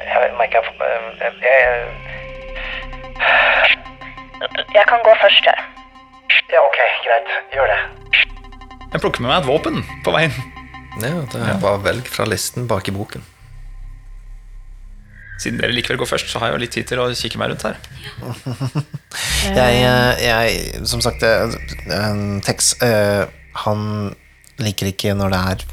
Jeg 0.06 0.32
merker 0.40 0.58
jeg, 0.62 1.32
jeg 1.44 1.62
Jeg 4.76 4.86
kan 4.90 5.00
gå 5.06 5.14
først, 5.22 5.46
jeg. 5.48 5.60
Ja, 6.52 6.60
ok, 6.62 6.80
greit. 7.06 7.32
Gjør 7.54 7.72
det. 7.72 7.80
Jeg 8.94 9.02
plukker 9.04 9.24
med 9.24 9.32
meg 9.32 9.40
et 9.42 9.48
våpen 9.50 9.82
på 10.06 10.12
veien. 10.16 10.36
Ja, 11.02 11.16
det 11.32 11.40
er 11.42 11.58
bare 11.60 11.82
velg 11.84 12.08
fra 12.08 12.28
listen 12.30 12.68
bak 12.72 12.88
i 12.88 12.94
boken. 12.96 13.24
Siden 15.40 15.60
dere 15.60 15.76
likevel 15.76 16.00
går 16.00 16.08
først, 16.08 16.30
så 16.32 16.40
har 16.40 16.48
jeg 16.48 16.56
jo 16.56 16.62
litt 16.64 16.74
tid 16.76 16.88
til 16.88 17.02
å 17.04 17.10
kikke 17.12 17.40
meg 17.42 17.52
rundt 17.52 17.66
her. 17.68 17.76
Jeg, 19.46 19.82
eh, 19.86 20.24
jeg 20.26 20.86
som 20.90 21.02
sagt, 21.04 21.22
eh, 21.24 21.54
eh, 21.94 22.22
Tex, 22.44 22.72
eh, 22.84 23.28
han 23.64 24.14
liker 24.62 24.92
ikke 24.92 25.16
når 25.18 25.34
det 25.34 25.42
er 25.52 25.66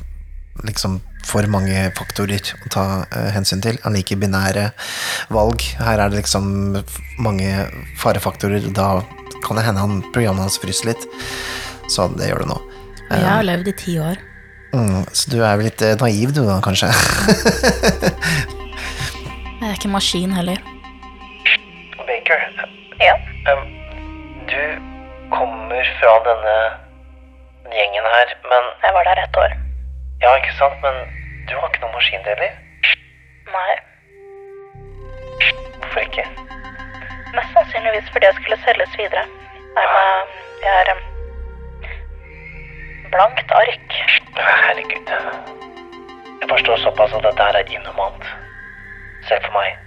liksom 0.67 1.01
for 1.27 1.47
mange 1.51 1.87
faktorer 1.97 2.43
å 2.67 2.71
ta 2.73 2.85
uh, 3.07 3.29
hensyn 3.35 3.62
til. 3.65 3.79
Han 3.85 3.95
liker 3.97 4.21
binære 4.21 4.71
valg. 5.33 5.62
Her 5.79 6.03
er 6.03 6.12
det 6.12 6.23
liksom 6.23 6.45
mange 7.23 7.51
farefaktorer. 8.03 8.67
Da 8.75 9.01
kan 9.43 9.59
det 9.59 9.67
hende 9.67 9.83
han, 9.83 10.03
programmet 10.15 10.47
hans 10.47 10.59
fryser 10.62 10.93
litt. 10.93 11.07
Så 11.91 12.09
det 12.19 12.31
gjør 12.31 12.45
det 12.45 12.53
nå. 12.53 12.59
Jeg 13.12 13.29
har 13.29 13.47
levd 13.47 13.71
i 13.71 13.77
ti 13.79 13.97
år. 14.03 14.21
Mm, 14.73 15.03
så 15.12 15.29
du 15.29 15.39
er 15.43 15.59
vel 15.61 15.69
litt 15.69 15.83
uh, 15.85 15.95
naiv 16.01 16.33
du 16.35 16.43
da, 16.47 16.59
kanskje? 16.65 16.89
Jeg 19.62 19.69
er 19.69 19.77
ikke 19.77 19.93
maskin 19.93 20.33
heller. 20.35 20.59
Baker, 22.03 22.41
Ja. 23.03 23.15
Um, 23.47 23.69
du 24.51 24.62
kommer 25.31 25.87
fra 26.01 26.17
denne 26.27 26.57
gjengen 27.79 28.07
her, 28.14 28.29
men 28.50 28.62
Jeg 28.85 28.95
var 28.95 29.05
der 29.05 29.23
ett 29.25 29.37
år. 29.37 29.52
Ja, 30.23 30.35
ikke 30.37 30.55
sant, 30.59 30.76
men 30.83 30.95
du 31.49 31.55
har 31.59 31.69
ikke 31.69 31.83
noen 31.85 31.95
maskindeler? 31.95 32.52
Nei. 33.55 33.73
Hvorfor 35.81 36.00
ikke? 36.00 36.26
Mest 37.37 37.52
sannsynligvis 37.57 38.11
fordi 38.12 38.29
jeg 38.29 38.38
skulle 38.38 38.59
selges 38.64 38.99
videre. 39.00 39.25
Dermed 39.76 40.02
er, 40.05 40.33
jeg 40.64 40.75
er 40.81 40.93
em, 40.95 41.02
blankt 43.14 43.55
ark. 43.62 43.97
Herregud. 44.37 45.14
Jeg 46.41 46.49
forstår 46.49 46.76
såpass 46.76 47.14
at 47.14 47.25
dette 47.26 47.49
her 47.49 47.61
er 47.61 47.75
inhumant. 47.76 48.25
Selv 49.29 49.45
for 49.47 49.59
meg. 49.59 49.79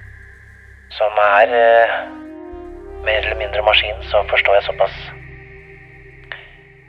Som 0.98 1.12
er 1.22 1.56
eh, 1.62 1.96
mer 3.06 3.18
eller 3.18 3.39
mindre 3.44 3.62
maskin, 3.62 4.04
så 4.12 4.24
forstår 4.30 4.54
jeg 4.60 4.63
såpass. 4.63 4.96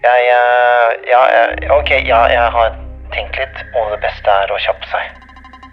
Jeg 0.07 0.27
eh, 0.31 0.91
Ja, 1.11 1.21
eh, 1.37 1.71
ok, 1.79 1.91
ja, 2.07 2.21
jeg 2.31 2.51
har 2.55 2.75
tenkt 3.15 3.39
litt, 3.41 3.63
og 3.79 3.95
det 3.95 4.01
beste 4.05 4.35
er 4.43 4.53
å 4.53 4.59
kjappe 4.63 4.91
seg. 4.91 5.23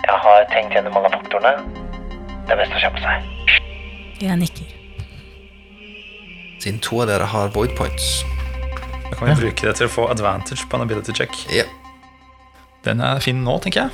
Jeg 0.04 0.20
har 0.26 0.46
tenkt 0.52 0.76
gjennom 0.76 0.98
alle 1.00 1.12
faktorene. 1.14 1.54
Det 2.48 2.56
er 2.56 2.62
best 2.64 2.78
å 2.78 2.82
kjappe 2.82 3.04
seg. 3.04 3.60
Jeg 4.24 4.40
nikker. 4.40 4.72
Siden 6.64 6.80
to 6.84 7.02
av 7.04 7.10
dere 7.12 7.28
har 7.30 7.52
void 7.54 7.76
points. 7.78 8.24
Da 9.10 9.18
kan 9.20 9.30
vi 9.30 9.36
bruke 9.44 9.68
det 9.68 9.76
til 9.78 9.90
å 9.90 9.94
få 9.94 10.08
advantage 10.10 10.66
på 10.70 10.80
en 10.80 10.86
ability 10.86 11.14
check. 11.14 11.36
Ja, 11.54 11.68
Den 12.84 13.02
er 13.04 13.22
fin 13.24 13.44
nå, 13.46 13.60
tenker 13.64 13.86
jeg. 13.86 13.92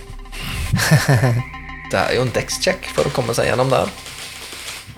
det 1.92 2.00
er 2.00 2.16
jo 2.16 2.24
en 2.24 2.32
dex-check 2.34 2.88
for 2.96 3.10
å 3.10 3.14
komme 3.14 3.36
seg 3.38 3.50
gjennom 3.50 3.74
der. 3.74 3.92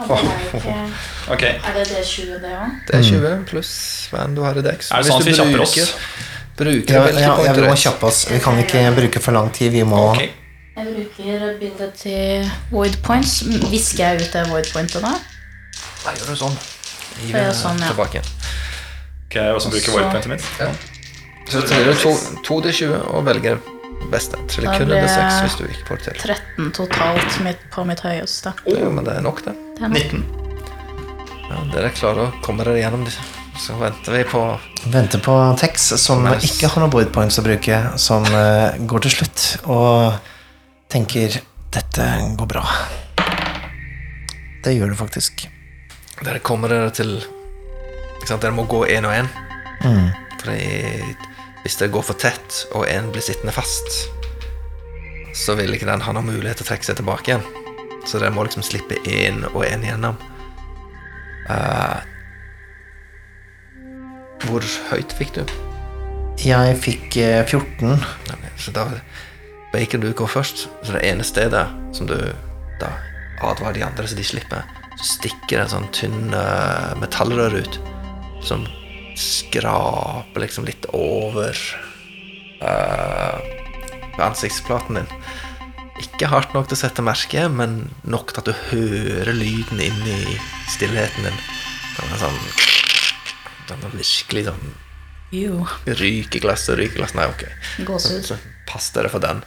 Ok, 1.34 1.44
Er 1.44 1.74
det 1.78 1.86
D20, 1.92 2.38
det 2.42 2.52
òg? 2.58 2.76
Det 2.88 2.98
er 2.98 3.04
20 3.08 3.46
pluss 3.50 3.72
van 4.12 4.36
du 4.36 4.42
har 4.44 4.58
i 4.58 4.64
dekk. 4.66 4.86
Er 4.90 5.04
det 5.04 5.12
sånn 5.12 5.22
at 5.22 5.28
vi 5.30 5.36
kjapper 5.38 5.64
oss? 5.66 5.96
Bruker 6.62 6.94
Ja, 6.94 7.04
ja, 7.08 7.20
ja, 7.22 7.34
point 7.38 7.60
vi 7.62 7.68
må 7.70 7.76
kjappe 7.80 8.08
oss. 8.10 8.22
Vi 8.30 8.40
kan 8.44 8.60
ikke 8.62 8.84
bruke 8.98 9.22
for 9.24 9.38
lang 9.38 9.52
tid. 9.56 9.72
Vi 9.74 9.84
må 9.88 10.02
okay. 10.12 10.32
Jeg 10.76 10.88
bruker 10.96 11.46
ability 11.50 12.16
void 12.72 12.98
points. 13.06 13.42
Visker 13.72 14.04
jeg 14.04 14.26
ut 14.26 14.36
det 14.36 14.46
void 14.50 14.70
pointet 14.74 15.04
da? 15.04 15.14
Nei, 16.06 16.16
gjør 16.18 16.32
du 16.34 16.40
sånn. 16.44 16.58
Gir 17.22 17.36
Ja, 17.36 17.46
det 17.50 17.58
sånn, 17.60 17.82
ja. 17.82 17.92
tilbake 17.94 18.20
igjen. 18.20 18.32
Ok, 19.28 19.38
jeg 19.38 19.58
også 19.60 19.74
bruker 19.74 19.98
void 19.98 20.10
pointet 20.14 20.32
mitt. 20.34 20.90
Så 21.52 21.62
triller 21.68 21.92
du 21.92 22.00
to, 22.00 22.16
to 22.48 22.60
til 22.68 22.78
20 22.88 23.08
og 23.12 23.26
velger 23.28 23.62
beste. 24.12 24.40
Eller 24.58 24.78
kun 24.78 24.90
under 24.92 25.08
6 25.08 25.42
hvis 25.46 25.58
du 25.60 25.66
ikke 25.68 25.88
får 25.88 26.02
det 26.02 26.06
til. 26.06 26.34
13 26.36 26.72
totalt 26.78 27.38
mitt, 27.46 27.62
på 27.74 27.86
mitt 27.88 28.02
høyeste. 28.06 28.54
Ja, 28.66 28.90
men 28.90 29.06
det 29.08 29.18
er 29.20 29.26
nok, 29.26 29.44
det. 29.46 29.54
Det 29.78 29.86
er 29.86 29.94
nok. 29.94 30.16
19. 30.16 30.26
Ja, 31.52 31.62
dere 31.74 31.94
klarer 31.96 32.30
å 32.30 32.42
komme 32.46 32.66
dere 32.66 32.80
gjennom 32.80 33.06
disse. 33.08 33.24
Så 33.60 33.76
venter 33.78 34.16
vi 34.16 34.24
på 34.26 34.42
Venter 34.90 35.20
på 35.22 35.36
Tex, 35.60 35.92
som 36.02 36.24
Mens. 36.24 36.48
ikke 36.48 36.72
har 36.72 36.82
noen 36.82 36.94
void 36.94 37.12
points 37.14 37.38
å 37.38 37.44
bruke, 37.46 37.78
som 38.02 38.26
uh, 38.32 38.72
går 38.90 39.04
til 39.06 39.14
slutt 39.20 39.44
og 39.70 40.16
tenker 40.92 41.36
dette 41.72 42.08
går 42.40 42.50
bra. 42.50 42.64
Det 44.64 44.74
gjør 44.74 44.94
det 44.94 44.98
faktisk. 44.98 45.46
Dere 46.22 46.42
kommer 46.46 46.72
dere 46.72 46.90
til 46.96 47.20
ikke 48.22 48.30
sant? 48.30 48.42
Dere 48.42 48.56
må 48.56 48.66
gå 48.70 48.84
én 48.90 49.06
og 49.08 49.14
én. 49.16 49.30
Mm. 49.82 50.10
Fordi 50.42 50.58
hvis 51.64 51.78
det 51.78 51.92
går 51.94 52.06
for 52.06 52.18
tett, 52.18 52.64
og 52.76 52.88
én 52.90 53.12
blir 53.14 53.24
sittende 53.26 53.54
fast, 53.54 54.10
så 55.38 55.56
vil 55.56 55.74
ikke 55.76 55.88
den 55.88 56.04
ha 56.04 56.14
noen 56.14 56.30
mulighet 56.32 56.60
til 56.60 56.68
å 56.68 56.70
trekke 56.72 56.88
seg 56.88 57.00
tilbake 57.00 57.32
igjen. 57.32 57.46
Så 58.06 58.20
den 58.20 58.34
må 58.34 58.46
liksom 58.46 58.66
slippe 58.66 58.98
én 59.08 59.44
og 59.54 59.64
én 59.68 59.86
gjennom. 59.86 60.18
Uh, 61.50 62.02
Hvor 64.42 64.66
høyt 64.90 65.14
fikk 65.14 65.36
du? 65.38 65.44
Jeg 66.42 66.78
fikk 66.82 67.18
eh, 67.22 67.44
14. 67.46 68.02
Ok, 68.34 68.46
Så 68.58 68.74
da 68.74 68.88
Bacon, 69.72 70.02
du 70.02 70.10
går 70.18 70.28
først. 70.28 70.66
Så 70.82 70.96
det 70.96 71.04
ene 71.06 71.24
stedet 71.24 71.68
som 71.94 72.10
du 72.10 72.18
da 72.82 72.90
advarer 73.46 73.78
de 73.78 73.86
andre 73.86 74.08
så 74.10 74.18
de 74.18 74.26
slipper, 74.26 74.66
så 74.98 75.06
stikker 75.20 75.60
det 75.60 75.64
en 75.68 75.74
sånn 75.76 75.90
tynn 75.94 76.34
eh, 76.34 76.92
metallrør 77.02 77.60
ut 77.62 77.78
som 78.46 78.66
skraper 79.22 80.44
liksom 80.44 80.66
litt 80.68 80.88
over 80.98 81.58
uh, 82.62 83.38
ansiktsplaten 84.22 85.02
din. 85.02 85.16
Ikke 86.02 86.30
hardt 86.32 86.56
nok 86.56 86.70
til 86.70 86.78
å 86.78 86.82
sette 86.82 87.04
merke, 87.06 87.46
men 87.52 87.84
nok 88.10 88.34
til 88.34 88.42
at 88.42 88.50
du 88.50 88.56
hører 88.72 89.34
lyden 89.38 89.82
inn 89.84 90.02
i 90.10 90.38
stillheten 90.72 91.28
din. 91.28 91.42
Den 91.98 92.16
er 92.16 92.22
sånn 92.22 92.40
Den 93.70 93.84
er 93.86 93.94
virkelig 93.94 94.46
sånn 94.48 94.72
Jo, 95.32 95.66
rykeglass. 96.80 97.14
Nei, 97.16 97.28
ok. 97.30 97.46
gåsehud. 97.88 98.26
Så 98.26 98.40
pass 98.68 98.90
dere 98.96 99.12
for 99.12 99.24
den. 99.24 99.44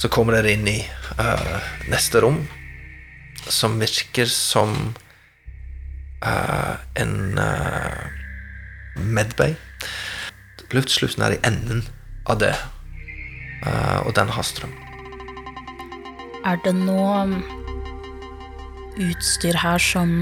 Så 0.00 0.08
kommer 0.08 0.38
dere 0.38 0.54
inn 0.56 0.66
i 0.70 0.78
uh, 1.20 1.60
neste 1.92 2.22
rom, 2.24 2.40
som 3.46 3.76
virker 3.82 4.30
som 4.32 4.72
uh, 6.24 6.74
en 6.98 7.38
uh, 7.38 8.19
medbay. 9.00 9.56
Luftslusen 10.74 11.24
er 11.26 11.34
i 11.34 11.40
enden 11.46 11.82
av 12.30 12.38
det, 12.42 12.54
eh, 13.66 13.98
og 14.04 14.14
den 14.18 14.30
har 14.30 14.46
strøm. 14.46 14.74
Er 16.46 16.60
det 16.64 16.72
noe 16.78 17.16
um, 17.26 17.34
utstyr 19.00 19.58
her 19.60 19.82
som 19.82 20.12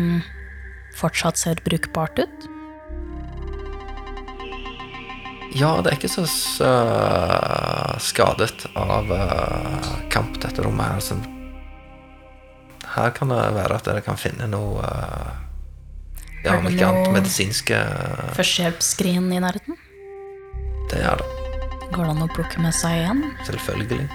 fortsatt 0.99 1.39
ser 1.39 1.61
brukbart 1.67 2.19
ut? 2.19 2.49
Ja, 5.57 5.79
det 5.81 5.91
er 5.91 5.97
ikke 5.97 6.11
så, 6.13 6.27
skadet 8.05 8.67
av 8.77 9.13
eh, 9.15 9.93
kamp, 10.13 10.37
dette 10.43 10.65
rommet 10.65 10.93
her. 10.93 11.01
Så 11.03 11.17
her 12.95 13.15
kan 13.17 13.33
det 13.33 13.41
være 13.57 13.79
at 13.79 13.89
dere 13.89 14.05
kan 14.05 14.21
finne 14.21 14.49
noe 14.51 14.85
eh, 14.85 15.48
Ja, 16.45 16.53
Er 16.55 16.61
om 16.61 16.69
ikke 16.71 16.87
annet 16.87 17.11
medisinske 17.17 17.79
Førstehjelpsskrin 18.39 19.27
i 19.35 19.41
nærheten? 19.43 19.79
Det 20.93 21.01
er 21.03 21.19
det. 21.21 21.27
Går 21.93 22.05
det 22.05 22.13
an 22.15 22.25
å 22.25 22.29
plukke 22.33 22.63
med 22.63 22.75
seg 22.77 23.01
igjen? 23.01 23.25
Selvfølgelig. 23.49 24.07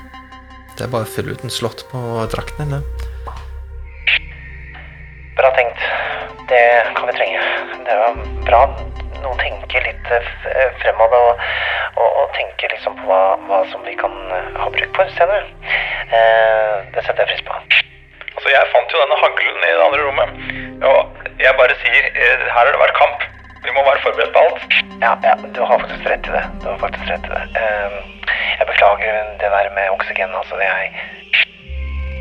Det 0.77 0.85
er 0.85 0.93
bare 0.93 1.05
å 1.05 1.09
fylle 1.09 1.35
ut 1.35 1.43
en 1.45 1.53
slott 1.53 1.83
på 1.91 1.99
drakten 2.31 2.71
din. 2.71 2.79
det. 2.79 3.09
Bra 5.37 5.49
tenkt. 5.57 5.83
Det 6.49 6.63
kan 6.95 7.07
vi 7.09 7.15
trenge. 7.17 7.41
Det 7.87 7.97
var 7.99 8.19
bra. 8.47 8.61
Noen 9.23 9.39
tenker 9.39 9.85
litt 9.87 10.11
eh, 10.11 10.31
eh, 10.51 10.71
fremover 10.81 11.29
og, 11.29 11.43
og, 11.97 12.09
og 12.21 12.33
tenker 12.37 12.73
liksom 12.73 12.97
på 12.99 13.07
hva, 13.07 13.21
hva 13.47 13.61
som 13.71 13.83
vi 13.87 13.95
kan 13.99 14.13
eh, 14.35 14.49
ha 14.59 14.69
bruk 14.73 14.97
for 14.97 15.13
senere. 15.17 15.45
Eh, 16.13 16.75
det 16.95 17.05
setter 17.05 17.23
jeg 17.23 17.31
pris 17.33 17.45
på. 17.47 17.59
Altså, 18.33 18.49
jeg 18.51 18.71
fant 18.73 18.93
jo 18.93 19.03
denne 19.03 19.19
haglen 19.23 19.61
i 19.63 19.71
det 19.71 19.85
andre 19.87 20.07
rommet. 20.07 20.41
Og 20.89 21.22
jeg 21.39 21.55
bare 21.57 21.75
sier, 21.81 22.05
eh, 22.13 22.43
her 22.45 22.65
har 22.65 22.71
det 22.71 22.81
vært 22.81 22.97
kamp. 22.97 23.23
Vi 23.63 23.71
må 23.71 23.83
være 23.87 24.01
forberedt 24.05 24.33
på 24.35 24.43
alt. 24.45 24.63
Ja, 25.01 25.13
ja, 25.23 25.35
du 25.55 25.61
har 25.63 25.79
faktisk 25.79 26.07
rett 26.11 26.27
i 26.27 26.33
det. 26.35 26.43
Du 26.61 26.67
har 26.69 26.79
faktisk 26.83 27.05
rett 27.09 27.25
i 27.27 27.31
det. 27.33 27.43
Eh, 27.61 27.95
jeg 28.59 28.67
beklager 28.71 29.19
det 29.41 29.49
der 29.55 29.69
med 29.77 29.89
oksygen. 29.95 30.35
Altså, 30.39 30.59
jeg 30.59 30.91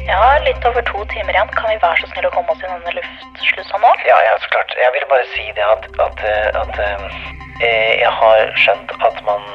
Ja, 0.07 0.38
litt 0.47 0.64
over 0.66 0.83
to 0.83 1.04
timer 1.14 1.35
igjen. 1.35 1.50
Kan 1.59 1.71
vi 1.71 1.78
være 1.83 1.99
så 2.00 2.09
snill 2.11 2.26
å 2.26 2.33
komme 2.35 2.54
oss 2.54 2.62
i 2.62 2.71
denne 2.71 2.95
luftslusa 2.99 3.78
nå? 3.83 3.90
Ja, 4.07 4.19
ja, 4.26 4.33
så 4.42 4.49
klart. 4.54 4.75
Jeg 4.78 4.95
ville 4.95 5.11
bare 5.11 5.26
si 5.35 5.45
det 5.59 5.66
at, 5.75 5.85
at, 6.07 6.25
eh, 6.31 6.62
at 6.62 6.81
eh, 6.87 7.92
jeg 8.02 8.12
har 8.23 8.54
skjønt 8.64 8.97
at 9.09 9.23
man 9.26 9.47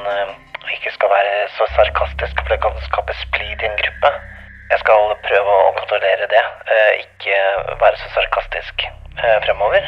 ikke 0.75 0.91
skal 0.95 1.11
være 1.11 1.47
så 1.57 1.67
sarkastisk, 1.75 2.39
for 2.43 2.53
det 2.53 2.61
kan 2.63 2.79
skape 2.87 3.15
splid 3.23 3.63
i 3.63 3.71
en 3.71 3.81
gruppe. 3.81 4.13
Jeg 4.71 4.79
skal 4.83 5.15
prøve 5.27 5.59
å 5.65 5.75
kontrollere 5.79 6.31
det, 6.31 6.45
eh, 6.75 6.93
ikke 7.03 7.43
være 7.83 7.99
så 8.03 8.15
sarkastisk 8.15 8.87
eh, 9.23 9.37
fremover. 9.45 9.83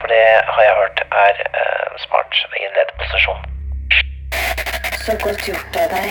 For 0.00 0.06
det 0.12 0.24
har 0.54 0.62
jeg 0.62 0.74
hørt 0.80 1.00
er 1.24 1.34
eh, 1.60 1.98
smart 2.06 2.32
i 2.60 2.64
en 2.66 2.74
lederposisjon. 2.78 3.42
Så 5.04 5.18
godt 5.24 5.46
gjort 5.48 5.78
av 5.82 5.94
deg. 5.94 6.08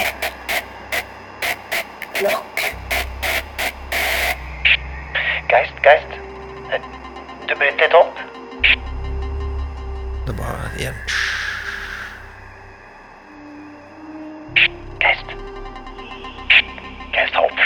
Lokk. 2.26 2.64
Geist, 5.52 5.78
Geist. 5.86 6.12
Du 7.48 7.54
bryter 7.56 7.84
litt 7.84 7.94
opp. 7.94 8.22
Det 10.26 10.34
var 10.34 10.40
bare 10.42 10.96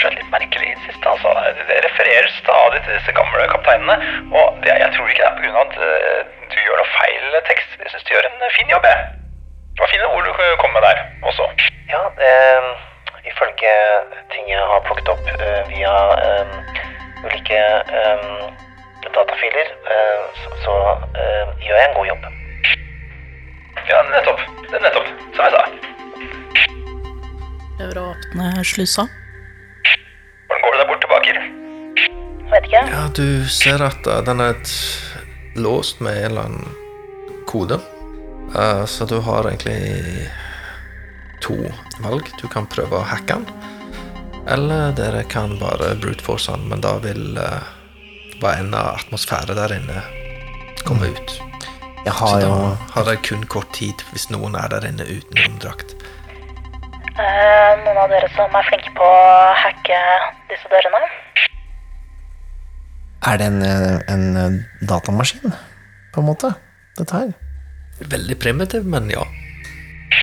Seg 0.00 0.16
litt 0.16 0.30
merkelig 0.32 0.68
i 0.70 0.76
det 0.76 0.84
siste. 0.88 1.06
Altså. 1.12 1.32
Det 1.68 1.78
refererer 1.84 2.28
stadig 2.38 2.82
til 2.84 2.94
disse 2.96 3.12
gamle 3.16 3.48
kapteinene. 3.52 3.96
Og 4.32 4.60
det, 4.64 4.76
jeg 4.82 4.92
tror 4.96 5.08
ikke 5.12 5.24
det 5.24 5.30
er 5.30 5.40
pga. 5.40 5.64
at 5.64 5.74
eh, 5.88 6.20
du 6.52 6.56
gjør 6.64 6.80
noe 6.80 6.92
feil 6.96 7.40
tekst. 7.50 7.74
Jeg 7.82 7.92
syns 7.92 8.06
du 8.08 8.14
gjør 8.14 8.28
en 8.30 8.46
fin 8.56 8.72
jobb. 8.74 8.86
jeg. 8.92 9.10
Det 9.74 9.84
var 9.84 9.92
fine 9.94 10.08
ord 10.14 10.24
du 10.24 10.32
kom 10.62 10.72
med 10.76 10.82
der 10.88 11.02
også. 11.28 11.44
Ja, 11.92 12.02
eh, 12.28 12.70
ifølge 13.30 13.74
ting 14.32 14.48
jeg 14.48 14.64
har 14.72 14.80
plukket 14.88 15.12
opp 15.12 15.30
eh, 15.36 15.62
via 15.68 15.94
eh, 16.24 16.56
ulike 17.24 17.60
eh, 18.00 18.26
datafiler, 19.14 19.68
eh, 19.94 20.20
så, 20.40 20.48
så 20.64 20.74
eh, 21.20 21.46
gjør 21.66 21.76
jeg 21.80 21.88
en 21.88 21.96
god 21.98 22.06
jobb. 22.12 22.28
Ja, 23.88 24.02
nettopp. 24.14 24.40
Det 24.68 24.76
er 24.78 24.84
nettopp. 24.88 25.08
Som 25.34 25.44
jeg 25.44 25.52
sa. 25.56 25.62
Prøver 27.78 28.00
å 28.00 28.10
åpne 28.12 28.52
slusa. 28.64 29.08
Hvordan 30.50 30.62
går 30.64 30.72
det 30.72 30.78
der 30.82 30.88
borte, 30.90 31.06
baker? 31.10 31.36
Vet 32.50 32.64
ikke. 32.66 32.82
Ja, 32.90 33.02
du 33.14 33.48
ser 33.48 33.82
at 33.86 34.06
uh, 34.10 34.18
den 34.26 34.40
er 34.42 34.56
et, 34.56 34.72
låst 35.54 36.00
med 36.02 36.16
en 36.18 36.24
eller 36.30 36.48
annen 36.48 37.44
kode. 37.46 37.78
Uh, 38.50 38.82
så 38.90 39.06
du 39.06 39.20
har 39.22 39.46
egentlig 39.46 40.26
to 41.40 41.54
valg. 42.02 42.26
Du 42.42 42.48
kan 42.50 42.66
prøve 42.66 42.98
å 42.98 43.06
hacke 43.06 43.38
den. 43.38 43.46
Eller 44.50 44.90
dere 44.98 45.22
kan 45.30 45.54
bare 45.60 45.94
brute 46.02 46.26
force 46.26 46.50
den, 46.50 46.66
men 46.72 46.82
da 46.82 46.96
vil 47.04 47.38
uh, 47.38 47.62
hva 48.42 48.56
enn 48.58 48.74
av 48.74 48.96
atmosfære 49.04 49.54
der 49.54 49.76
inne 49.78 50.02
komme 50.82 51.12
ut. 51.14 51.38
Jeg 52.02 52.16
Så 52.16 52.34
da 52.40 52.42
jo 52.42 52.52
har 52.96 53.06
dere 53.06 53.22
kun 53.22 53.46
kort 53.46 53.70
tid 53.76 54.02
hvis 54.10 54.30
noen 54.32 54.58
er 54.58 54.72
der 54.72 54.88
inne 54.88 55.06
uten 55.06 55.44
romdrakt. 55.44 55.94
Eh, 57.20 57.72
noen 57.84 57.98
av 58.00 58.08
dere 58.08 58.28
som 58.32 58.54
er 58.56 58.64
flinke 58.68 58.92
på 58.96 59.04
å 59.04 59.52
hacke 59.60 59.96
disse 60.48 60.70
dørene? 60.72 61.00
Er 63.28 63.36
det 63.40 63.48
en, 63.50 63.60
eh, 63.66 63.98
en 64.14 64.24
eh, 64.42 64.56
datamaskin, 64.88 65.52
på 66.14 66.22
en 66.22 66.28
måte? 66.30 66.54
Dette 66.96 67.12
her? 67.18 67.34
Veldig 68.14 68.36
primitiv, 68.40 68.88
men 68.94 69.10
ja. 69.12 69.26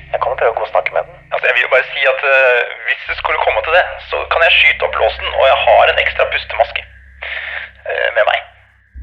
Jeg 0.09 0.19
kan 0.23 0.33
jo 0.33 0.39
prøve 0.39 0.55
å 0.55 0.57
gå 0.57 0.65
og 0.65 0.71
snakke 0.71 0.95
med 0.95 1.05
den. 1.05 1.19
Altså, 1.29 1.45
jeg 1.45 1.55
vil 1.57 1.65
jo 1.67 1.73
bare 1.75 1.89
si 1.91 2.01
at 2.09 2.23
uh, 2.25 2.59
hvis 2.87 3.05
det 3.09 3.17
skulle 3.19 3.43
komme 3.45 3.61
til 3.67 3.77
det, 3.77 3.85
så 4.09 4.17
kan 4.33 4.43
jeg 4.47 4.55
skyte 4.57 4.87
opp 4.87 4.97
låsen, 4.97 5.27
og 5.37 5.45
jeg 5.51 5.57
har 5.67 5.91
en 5.91 6.01
ekstra 6.03 6.25
pustemaske 6.33 6.83
uh, 7.85 8.09
med 8.17 8.23
meg. 8.31 8.39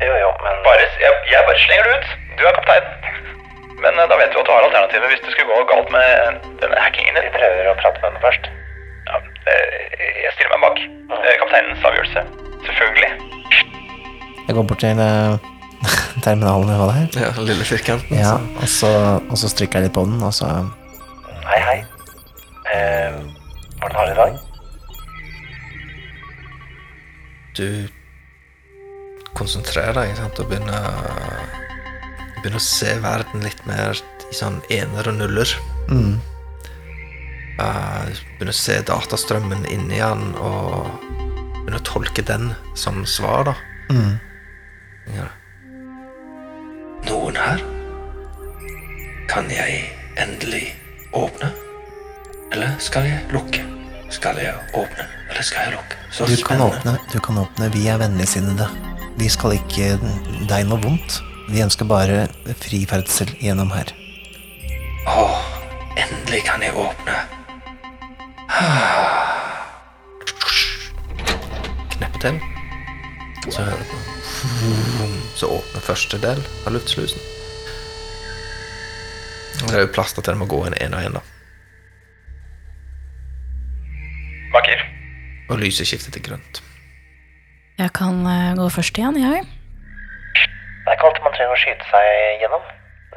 Jo, 0.03 0.13
jo, 0.25 0.31
men 0.43 0.61
Bare, 0.67 0.91
jeg, 1.05 1.13
jeg 1.31 1.47
bare 1.47 1.65
slenger 1.65 1.89
det 1.89 1.97
ut. 2.01 2.13
Du 2.41 2.43
er 2.49 2.59
kaptein. 2.59 3.34
Men 3.85 3.99
eh, 4.01 4.09
da 4.11 4.19
vet 4.21 4.33
du 4.33 4.41
at 4.41 4.49
du 4.49 4.53
har 4.55 4.67
alternativet 4.67 5.13
hvis 5.13 5.25
det 5.25 5.35
skulle 5.35 5.53
gå 5.53 5.65
galt 5.73 5.91
med 5.95 6.47
denne 6.63 6.83
hackingen 6.85 7.21
vi 7.21 7.33
prøver 7.37 7.71
å 7.71 7.77
prate 7.83 8.03
med 8.03 8.15
den 8.15 8.23
først. 8.25 8.49
Ja, 9.09 9.21
jeg 10.25 10.33
stiller 10.37 10.55
meg 10.55 10.65
bak. 10.67 10.85
Det 11.15 11.33
er 11.33 11.41
Kapteinens 11.43 11.89
avgjørelse. 11.91 12.25
Selvfølgelig. 12.69 13.11
Jeg 14.49 14.57
går 14.57 14.67
bort 14.71 14.83
til 14.85 15.05
eh, 15.05 15.51
terminalen 16.25 16.73
vi 16.73 16.81
hadde 16.81 16.97
her. 16.99 17.11
er. 17.13 17.29
ja 17.29 17.47
lille 17.51 17.69
firkanten. 17.69 18.19
Ja, 18.19 18.35
og 18.61 18.73
så, 18.79 18.91
og 19.29 19.37
så 19.41 19.53
stryker 19.53 19.81
jeg 19.81 19.91
litt 19.91 19.97
på 19.97 20.07
den, 20.09 20.19
og 20.25 20.35
så 20.37 20.51
Hei, 21.45 21.61
hei. 21.61 21.79
Eh, 22.73 23.23
hvordan 23.79 23.97
har 24.01 24.05
du 24.05 24.11
det 24.11 24.17
i 24.17 24.21
dag? 24.25 24.43
du 27.55 27.87
konsentrerer 29.35 29.95
deg 29.95 30.15
sant, 30.19 30.41
og 30.43 30.51
begynner, 30.51 31.64
begynner 32.45 32.61
å 32.61 32.65
se 32.65 32.93
verden 33.01 33.41
litt 33.41 33.63
mer 33.65 33.97
i 34.29 34.37
sånn 34.37 34.61
ener 34.69 35.09
og 35.09 35.21
nuller. 35.23 35.59
mm. 35.89 36.15
Uh, 37.55 38.11
begynner 38.35 38.51
å 38.51 38.59
se 38.59 38.81
datastrømmen 38.83 39.61
inni 39.71 40.01
den 40.01 40.33
og 40.43 40.89
begynner 41.07 41.79
å 41.79 41.85
tolke 41.87 42.25
den 42.27 42.49
som 42.75 43.05
svar, 43.07 43.47
da. 43.47 43.55
Mm. 43.95 44.17
Ja. 45.15 45.29
Noen 47.07 47.39
her? 47.39 47.63
Kan 49.31 49.49
jeg 49.55 49.85
endelig 50.21 50.75
åpne? 51.15 51.53
Eller 52.51 52.75
skal 52.83 53.07
jeg 53.07 53.23
lukke? 53.33 53.63
Skal 54.13 54.43
jeg 54.43 54.59
åpne, 54.75 55.07
eller 55.31 55.47
skal 55.47 55.69
jeg 55.69 55.77
lukke? 55.79 56.01
Så 56.11 56.27
Du 56.27 56.37
kan 56.45 56.61
åpne, 56.67 56.99
du 57.15 57.21
kan 57.23 57.39
åpne. 57.39 57.71
Vi 57.73 57.87
er 57.89 58.03
vennligsinnede. 58.03 58.67
Vi 59.15 59.31
skal 59.31 59.57
ikke 59.61 59.95
deg 60.51 60.67
noe 60.67 60.83
vondt. 60.83 61.23
Vi 61.49 61.61
ønsker 61.63 61.85
bare 61.89 62.25
friferdsel 62.61 63.35
gjennom 63.43 63.73
her. 63.75 63.91
Å, 65.11 65.25
endelig 66.01 66.41
kan 66.47 66.63
jeg 66.65 66.73
åpne. 66.79 67.17
Kneppe 71.95 72.23
til. 72.23 72.41
Så 73.53 73.61
hører 73.61 73.85
du 73.85 73.97
Så 75.37 75.51
åpner 75.53 75.85
første 75.85 76.19
del 76.23 76.41
av 76.65 76.73
luftslusen. 76.73 77.21
Det 79.65 79.75
er 79.77 79.85
jo 79.85 79.93
plass 79.95 80.13
til 80.15 80.25
at 80.25 80.31
den 80.31 80.41
må 80.41 80.49
gå 80.49 80.61
inn 80.69 80.77
én 80.81 80.97
og 80.97 81.05
én, 81.05 81.17
da. 81.17 81.23
Baker. 84.55 84.85
Og 85.51 85.61
lyset 85.61 85.89
skifter 85.89 86.15
til 86.15 86.25
grønt. 86.25 86.63
Jeg 87.81 87.91
kan 87.97 88.21
eh, 88.31 88.55
gå 88.57 88.69
først 88.71 88.99
igjen, 89.01 89.19
jeg. 89.19 89.45
Det 89.45 90.93
er 90.93 90.99
ikke 90.99 91.09
alltid 91.09 91.14
man 91.35 91.41
trenger 91.41 91.57
å 91.57 91.59
skyte 91.59 91.87
seg 91.91 92.43
gjennom. 92.45 92.67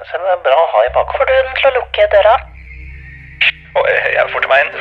Selv 0.10 0.24
om 0.24 0.26
det 0.26 0.34
er 0.34 0.44
bra 0.46 0.58
å 0.58 0.70
ha 0.74 0.80
i 0.88 0.94
bakhånd. 0.96 1.20
Får 1.22 1.28
du 1.30 1.34
den 1.36 1.58
til 1.60 1.70
å 1.70 1.74
lukke 1.76 2.06
døra? 2.14 2.34
Og 3.78 3.90
jeg 3.94 4.32
forter 4.34 4.50
meg 4.50 4.64
inn. 4.64 4.72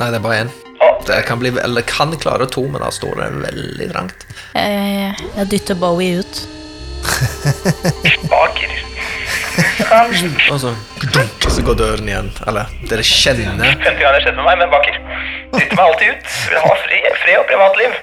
Nei, 0.00 0.06
det 0.08 0.16
er 0.16 0.24
bare 0.24 0.38
én. 0.40 0.52
Jeg 0.80 1.02
Det 1.06 1.18
kan, 1.28 1.40
bli, 1.42 1.52
eller 1.60 1.84
kan 1.84 2.14
klare 2.16 2.46
to, 2.48 2.64
men 2.72 2.80
da 2.80 2.88
står 2.90 3.20
det 3.20 3.28
veldig 3.42 3.88
trangt. 3.92 4.24
Eh, 4.56 5.12
jeg 5.36 5.50
dytter 5.52 5.76
Bowie 5.76 6.22
ut. 6.22 6.40
Baker. 8.32 8.72
Og 10.54 10.58
så, 10.62 10.72
dunk, 11.12 11.48
så 11.52 11.66
går 11.66 11.80
døren 11.82 12.08
igjen. 12.08 12.32
Eller 12.48 12.72
dere 12.88 13.04
kjenner 13.04 13.60
Femte 13.60 13.92
gang 13.92 14.00
det 14.00 14.08
har 14.08 14.24
skjedd 14.24 14.40
med 14.40 14.48
meg, 14.48 14.62
men 14.64 14.72
Baker. 14.72 14.96
Dytter 15.52 15.76
meg 15.76 15.84
alltid 15.84 16.14
ut. 16.16 16.36
Vil 16.48 16.64
ha 16.64 16.76
fred, 16.86 17.10
fred 17.26 17.42
og 17.42 17.50
privatliv. 17.52 18.00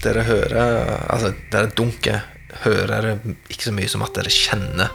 Dere 0.00 0.24
hører 0.24 1.04
Altså, 1.12 1.34
dere 1.52 1.72
dunker 1.76 2.22
hører 2.64 3.12
ikke 3.52 3.68
så 3.68 3.72
mye 3.74 3.88
som 3.90 4.02
at 4.04 4.16
dere 4.16 4.32
kjenner 4.32 4.90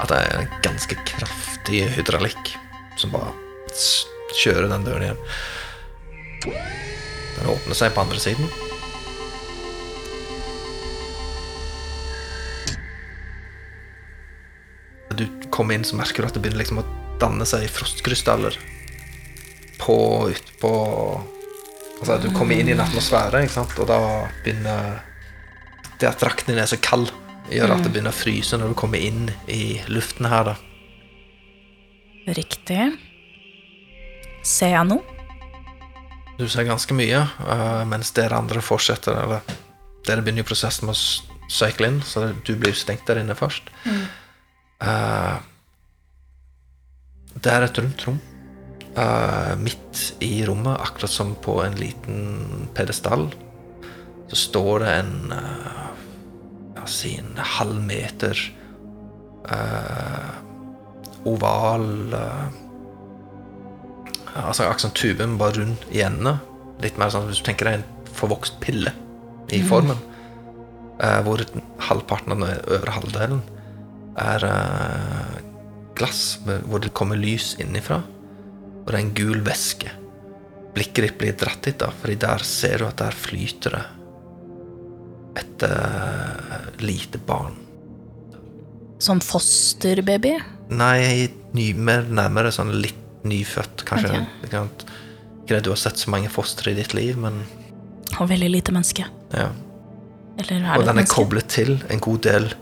at 0.00 0.08
det 0.08 0.16
er 0.16 0.38
en 0.38 0.52
ganske 0.64 0.96
kraftig 1.04 1.82
hydraulikk 1.92 2.54
som 2.98 3.12
bare 3.12 3.34
kjører 4.40 4.70
den 4.70 4.86
døren 4.86 5.04
igjen. 5.04 5.20
Den 7.36 7.50
åpner 7.52 7.76
seg 7.76 7.92
på 7.92 8.04
andre 8.04 8.20
siden. 8.22 8.48
Du 15.20 15.26
kommer 15.52 15.76
inn, 15.76 15.84
så 15.84 15.98
merker 15.98 16.22
du 16.22 16.30
at 16.30 16.38
det 16.38 16.40
begynner 16.40 16.62
liksom 16.62 16.80
å 16.80 16.86
danne 17.20 17.44
seg 17.48 17.66
frostkrystaller 17.68 18.56
på 19.80 19.98
utpå 20.32 20.72
Altså, 22.00 22.16
du 22.16 22.30
kommer 22.32 22.56
inn 22.56 22.70
i 22.70 22.72
en 22.72 22.80
atmosfære, 22.80 23.42
ikke 23.44 23.58
sant, 23.58 23.76
og 23.82 23.88
da 23.90 24.00
begynner 24.44 25.02
Det 26.00 26.08
at 26.08 26.22
drakten 26.22 26.54
din 26.54 26.62
er 26.62 26.68
så 26.68 26.78
kald, 26.80 27.10
gjør 27.52 27.74
at 27.74 27.82
det 27.84 27.90
begynner 27.92 28.14
å 28.14 28.16
fryse 28.16 28.56
når 28.56 28.72
du 28.72 28.76
kommer 28.78 29.02
inn 29.04 29.26
i 29.52 29.82
luften 29.92 30.24
her, 30.32 30.48
da. 30.48 30.54
Riktig. 32.38 32.86
Ser 34.46 34.72
jeg 34.72 34.88
noe? 34.88 35.04
Du 36.38 36.46
ser 36.48 36.64
ganske 36.64 36.96
mye, 36.96 37.20
øh, 37.20 37.82
mens 37.90 38.14
dere 38.16 38.38
andre 38.38 38.62
fortsetter 38.64 39.18
Eller 39.26 39.44
dere 40.08 40.24
begynner 40.24 40.40
jo 40.40 40.48
prosessen 40.48 40.88
med 40.88 40.96
å 40.96 41.50
cycle 41.52 41.90
inn, 41.90 42.00
så 42.00 42.30
du 42.32 42.54
blir 42.56 42.72
stengt 42.72 43.04
der 43.10 43.20
inne 43.20 43.36
først. 43.36 43.68
Mm. 43.84 44.06
det 47.44 47.52
er 47.52 47.66
et 47.66 47.78
rundt 47.78 48.06
rom. 48.06 48.20
Eh, 48.96 49.56
midt 49.56 50.14
i 50.18 50.46
rommet, 50.46 50.80
akkurat 50.80 51.10
som 51.10 51.34
på 51.38 51.60
en 51.62 51.76
liten 51.78 52.68
pedestall, 52.74 53.28
så 54.30 54.36
står 54.36 54.82
det 54.82 54.90
en 54.94 55.32
uh, 55.34 55.86
ja, 56.74 56.86
si 56.90 57.12
en 57.18 57.38
halv 57.38 57.80
meter 57.82 58.38
uh, 59.50 60.36
oval 61.26 62.14
Altså 64.30 64.62
akkurat 64.62 64.84
som 64.84 64.92
tuben, 64.94 65.34
bare 65.38 65.58
rund 65.58 65.88
i 65.90 66.04
endene. 66.06 66.36
Litt 66.82 66.98
mer 66.98 67.10
sånn 67.10 67.26
hvis 67.26 67.40
du 67.42 67.48
tenker 67.48 67.66
deg 67.66 67.80
en 67.80 68.12
forvokst 68.14 68.60
pille 68.62 68.92
i 69.50 69.58
formen. 69.66 69.98
Eh, 71.02 71.18
hvor 71.26 71.42
halvparten 71.88 72.36
av 72.36 72.44
den 72.44 72.62
øvre 72.76 72.94
halvdelen 72.94 73.42
er 74.22 74.46
glass 75.98 76.38
med, 76.46 76.62
hvor 76.70 76.78
det 76.78 76.94
kommer 76.94 77.18
lys 77.18 77.56
innifra. 77.58 78.04
Og 78.80 78.86
det 78.90 78.94
er 78.96 79.02
en 79.04 79.14
gul 79.14 79.40
væske. 79.46 79.90
Blikket 80.74 81.04
ditt 81.06 81.18
blir 81.18 81.34
dratt 81.38 81.62
dit, 81.66 81.78
da, 81.80 81.90
fordi 82.00 82.14
der 82.22 82.44
ser 82.46 82.78
du 82.78 82.86
at 82.86 83.00
der 83.02 83.16
flyter 83.16 83.74
det 83.76 83.86
et 85.40 85.62
uh, 85.62 86.70
lite 86.82 87.18
barn. 87.26 87.54
Som 89.00 89.20
fosterbaby? 89.24 90.34
Nei, 90.74 91.28
ny, 91.56 91.70
mer 91.74 92.04
nærmere 92.10 92.50
sånn 92.54 92.72
litt 92.82 92.98
nyfødt, 93.26 93.84
kanskje. 93.88 94.22
Okay. 94.46 94.60
Ikke 95.44 95.56
det 95.56 95.62
du 95.66 95.70
har 95.72 95.80
sett 95.80 96.00
så 96.00 96.10
mange 96.12 96.30
fostre 96.32 96.72
i 96.72 96.78
ditt 96.78 96.94
liv, 96.96 97.18
men 97.20 97.42
Og 98.18 98.28
veldig 98.30 98.50
lite 98.50 98.72
menneske. 98.74 99.06
ja. 99.34 99.50
Eller 100.40 100.62
er 100.62 100.78
Og 100.78 100.80
det 100.80 100.80
et 100.80 100.86
den 100.86 100.88
er 100.88 100.94
menneske? 101.02 101.14
koblet 101.14 101.48
til 101.52 101.72
en 101.90 102.00
god 102.00 102.20
del 102.22 102.54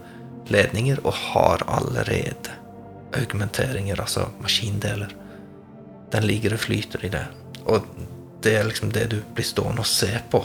ledninger 0.51 0.99
og 1.05 1.13
har 1.15 1.63
allerede 1.69 2.51
augmenteringer, 3.15 4.01
altså 4.01 4.29
maskindeler. 4.43 5.13
Den 6.13 6.27
ligger 6.27 6.57
og 6.57 6.63
flyter 6.63 7.05
i 7.05 7.13
det. 7.13 7.25
Og 7.69 7.85
det 8.45 8.55
er 8.57 8.69
liksom 8.69 8.93
det 8.95 9.09
du 9.13 9.19
blir 9.35 9.47
stående 9.47 9.85
og 9.85 9.91
se 9.91 10.11
på, 10.31 10.41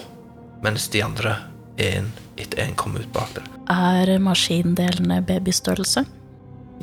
mens 0.63 0.89
de 0.91 1.04
andre 1.06 1.38
én 1.78 2.10
etter 2.38 2.63
én 2.65 2.76
kommer 2.78 3.04
ut 3.04 3.13
bak 3.13 3.36
deg. 3.38 3.47
Er 3.71 4.10
maskindelene 4.21 5.21
babystørrelse? 5.26 6.06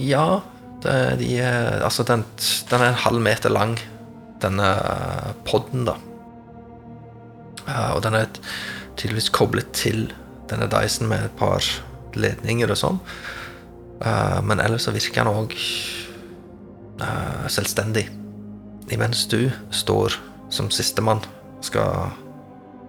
Ja, 0.01 0.41
det, 0.83 0.95
de 1.21 1.33
er, 1.43 1.81
altså 1.85 2.07
den, 2.09 2.25
den 2.71 2.81
er 2.81 2.93
en 2.93 3.03
halv 3.05 3.21
meter 3.23 3.53
lang, 3.53 3.77
denne 4.41 4.71
podden, 5.45 5.85
da. 5.89 5.99
Ja, 7.67 7.83
og 7.95 8.03
den 8.07 8.17
er 8.17 8.31
tydeligvis 8.97 9.29
koblet 9.35 9.69
til 9.77 10.09
denne 10.51 10.71
Dyson 10.71 11.11
med 11.11 11.29
et 11.29 11.37
par 11.39 11.67
ledninger 12.19 12.73
og 12.73 12.81
sånn. 12.81 13.03
Eh, 14.01 14.39
men 14.47 14.63
ellers 14.63 14.89
så 14.89 14.95
virker 14.95 15.23
den 15.23 15.35
òg 15.35 15.59
selvstendig. 17.49 18.09
Imens 18.91 19.27
du 19.31 19.51
står 19.71 20.17
som 20.51 20.71
sistemann 20.75 21.23
skal 21.63 22.11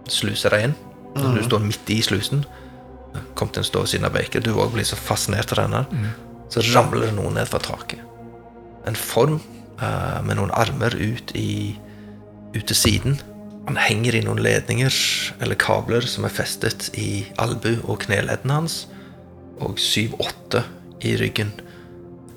sluse 0.10 0.50
deg 0.52 0.70
inn. 0.70 0.76
Du 1.16 1.42
står 1.46 1.64
midt 1.64 1.90
i 1.92 2.02
slusen. 2.06 2.46
Kom 3.36 3.52
til 3.52 3.62
en 3.62 3.68
stå 3.68 3.84
ved 3.84 3.92
siden 3.92 4.08
av 4.08 4.16
Baker. 4.16 4.44
Du 4.44 4.54
òg 4.56 4.74
blir 4.76 4.88
så 4.88 4.98
fascinert 5.00 5.52
av 5.56 5.66
denne. 5.66 5.84
Mm. 5.92 6.08
Så 6.52 6.64
ramler 6.72 7.08
det 7.10 7.16
noe 7.18 7.32
ned 7.36 7.50
fra 7.52 7.62
taket. 7.64 8.02
En 8.88 8.98
form 8.98 9.40
uh, 9.82 10.20
med 10.26 10.40
noen 10.40 10.54
armer 10.58 10.96
ut, 10.98 11.36
i, 11.38 11.76
ut 12.56 12.66
til 12.66 12.78
siden. 12.78 13.20
Han 13.68 13.78
henger 13.78 14.18
i 14.18 14.24
noen 14.26 14.42
ledninger 14.42 14.96
eller 15.44 15.60
kabler 15.60 16.08
som 16.10 16.26
er 16.26 16.34
festet 16.34 16.90
i 16.98 17.28
albu- 17.42 17.84
og 17.86 18.02
kneleddene 18.08 18.62
hans. 18.62 18.86
Og 19.62 19.78
syv-åtte 19.80 20.64
i 21.06 21.14
ryggen. 21.22 21.54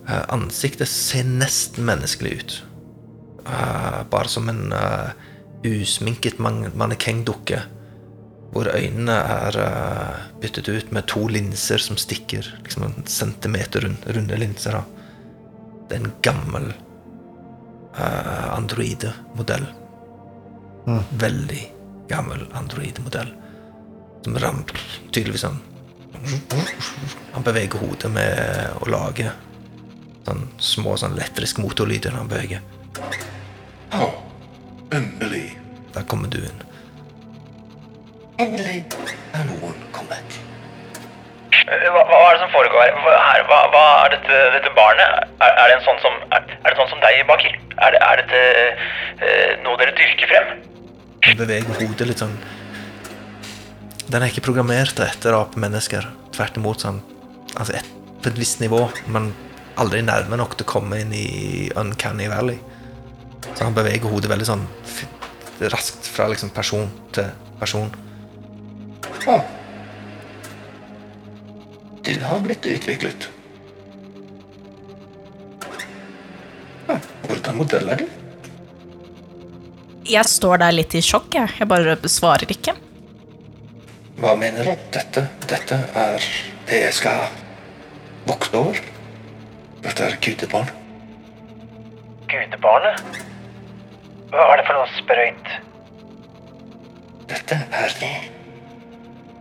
Uh, 0.05 0.21
ansiktet 0.35 0.91
ser 0.91 1.25
nesten 1.25 1.87
menneskelig 1.89 2.39
ut. 2.43 2.61
Eh, 3.47 4.05
bare 4.11 4.29
som 4.29 4.49
en 4.49 4.73
uh, 4.73 5.11
usminket 5.63 6.39
man 6.39 6.71
mannekengdukke. 6.75 7.61
Hvor 8.55 8.71
øynene 8.71 9.13
er 9.13 9.59
uh, 9.61 10.23
byttet 10.41 10.69
ut 10.69 10.93
med 10.93 11.09
to 11.11 11.27
linser 11.29 11.83
som 11.83 11.99
stikker 12.01 12.47
liksom 12.63 12.87
en 12.87 13.07
centimeter 13.07 13.85
rund, 13.85 14.07
runde 14.07 14.41
linser. 14.41 14.79
Da. 14.79 14.85
Det 15.89 15.99
er 15.99 16.05
en 16.05 16.15
gammel 16.25 16.71
uh, 17.99 18.57
Androide-modell. 18.57 19.67
Veldig 21.21 21.63
gammel 22.09 22.47
Androide-modell. 22.57 23.33
Som 24.25 24.39
ramper 24.41 24.81
tydeligvis 25.13 25.45
sånn 25.45 25.59
Han 27.35 27.45
beveger 27.45 27.83
hodet 27.83 28.09
med 28.09 28.79
å 28.81 28.89
lage 28.89 29.29
sånn 30.25 30.47
små 30.57 30.95
sånn 30.97 31.13
elektriske 31.19 31.61
motorlyder 31.61 32.15
når 32.15 32.23
han 32.23 32.31
beveger. 32.31 32.63
Å, 33.95 34.09
endelig. 34.95 35.47
Der 35.95 36.07
kommer 36.11 36.31
du 36.31 36.41
inn. 36.43 36.63
Endelig 38.43 38.81
er 39.35 39.47
noen 39.51 39.77
kommet. 39.95 40.39
Eh, 41.65 41.87
Hva, 41.95 42.03
hva 42.11 42.19
er 42.29 42.35
det 42.37 42.43
som 42.43 42.53
foregår 42.53 42.91
her? 42.91 43.45
Hva, 43.49 43.61
hva, 43.73 43.85
er 44.05 44.17
dette, 44.17 44.41
dette 44.57 44.73
barnet? 44.77 45.31
Er, 45.39 45.55
er 45.55 45.71
det 45.71 45.79
en 45.79 45.87
sånn 45.87 46.03
som 46.03 46.19
er, 46.35 46.51
er 46.61 46.67
det 46.67 46.77
sånn 46.81 46.91
som 46.93 47.03
deg, 47.05 47.23
Baker? 47.31 47.57
Er 47.87 47.95
det, 47.95 48.03
er 48.05 48.23
dette 48.23 48.43
uh, 49.23 49.51
noe 49.65 49.79
dere 49.81 49.95
dyrker 49.99 50.31
frem? 50.31 50.53
Den 51.25 51.41
beveger 51.41 51.79
hodet 51.81 52.07
litt 52.11 52.21
sånn 52.21 52.35
Den 54.13 54.21
er 54.21 54.29
ikke 54.29 54.45
programmert 54.51 54.99
etter 55.01 55.39
apemennesker. 55.39 56.07
Tvert 56.37 56.59
imot 56.61 56.85
sånn 56.85 57.01
Altså 57.55 57.79
et, 57.79 57.89
på 58.21 58.29
et 58.33 58.39
visst 58.39 58.59
nivå, 58.61 58.81
men 59.15 59.31
aldri 59.79 60.03
nærme 60.03 60.37
nok 60.41 60.57
til 60.59 60.67
å 60.67 60.73
komme 60.73 60.99
inn 61.05 61.13
i 61.15 61.71
Uncanny 61.79 62.27
Valley. 62.31 62.59
Så 63.53 63.65
han 63.65 63.77
beveger 63.77 64.09
hodet 64.09 64.31
veldig 64.33 64.49
sånn 64.49 64.65
raskt 65.73 66.09
fra 66.11 66.27
liksom 66.31 66.51
person 66.55 66.89
til 67.15 67.29
person. 67.61 67.93
Å, 69.31 69.39
Du 72.05 72.13
har 72.21 72.41
blitt 72.45 72.67
utviklet. 72.69 73.31
Ja, 76.89 76.99
hvordan 77.25 77.57
modell 77.57 77.89
er 77.95 78.03
du? 78.03 78.09
Jeg 80.05 80.29
står 80.29 80.61
der 80.61 80.75
litt 80.77 80.93
i 80.93 81.01
sjokk, 81.01 81.31
jeg. 81.33 81.55
Jeg 81.57 81.69
bare 81.71 81.97
svarer 82.13 82.51
ikke. 82.53 82.75
Hva 84.21 84.35
mener 84.37 84.69
du? 84.69 84.85
Dette, 84.93 85.25
dette 85.49 85.79
er 85.97 86.29
det 86.69 86.83
jeg 86.83 86.99
skal 87.01 87.25
vokte 88.29 88.61
over. 88.61 88.83
Dette 89.85 90.11
er 90.11 90.21
gudebarn. 90.21 90.69
Gudebarnet? 92.29 93.25
Hva 94.35 94.49
er 94.51 94.59
det 94.59 94.65
for 94.67 94.75
noe 94.81 94.91
sprøyt? 94.97 95.51
Dette 97.31 97.59
er 97.71 97.93
det. 98.01 98.15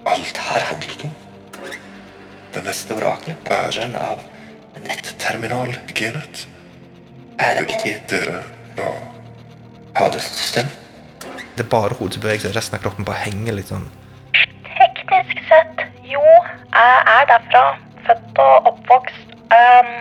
Alt 0.06 0.42
har 0.46 0.68
handling. 0.70 1.16
Det 2.54 2.62
neste 2.68 2.94
oraklet, 2.94 3.40
bæreren 3.48 3.96
av 3.98 4.22
nettterminal-genet, 4.86 6.44
er 7.42 7.64
ikke 7.66 7.96
dere 8.12 8.44
fra 8.76 8.94
Hades-system. 9.98 10.70
Det 11.58 11.66
er 11.66 11.72
bare 11.74 11.98
hodebevegelse, 11.98 12.54
resten 12.54 12.78
av 12.78 12.86
kroppen 12.86 13.10
bare 13.10 13.26
henger 13.26 13.58
litt 13.58 13.74
sånn. 13.74 13.90
Teknisk 14.78 15.42
sett, 15.50 15.86
jo, 16.06 16.22
jeg 16.22 17.06
er 17.18 17.30
derfra. 17.34 17.68
Født 18.06 18.44
og 18.46 18.74
oppvokst. 18.76 19.38
Um, 19.50 19.96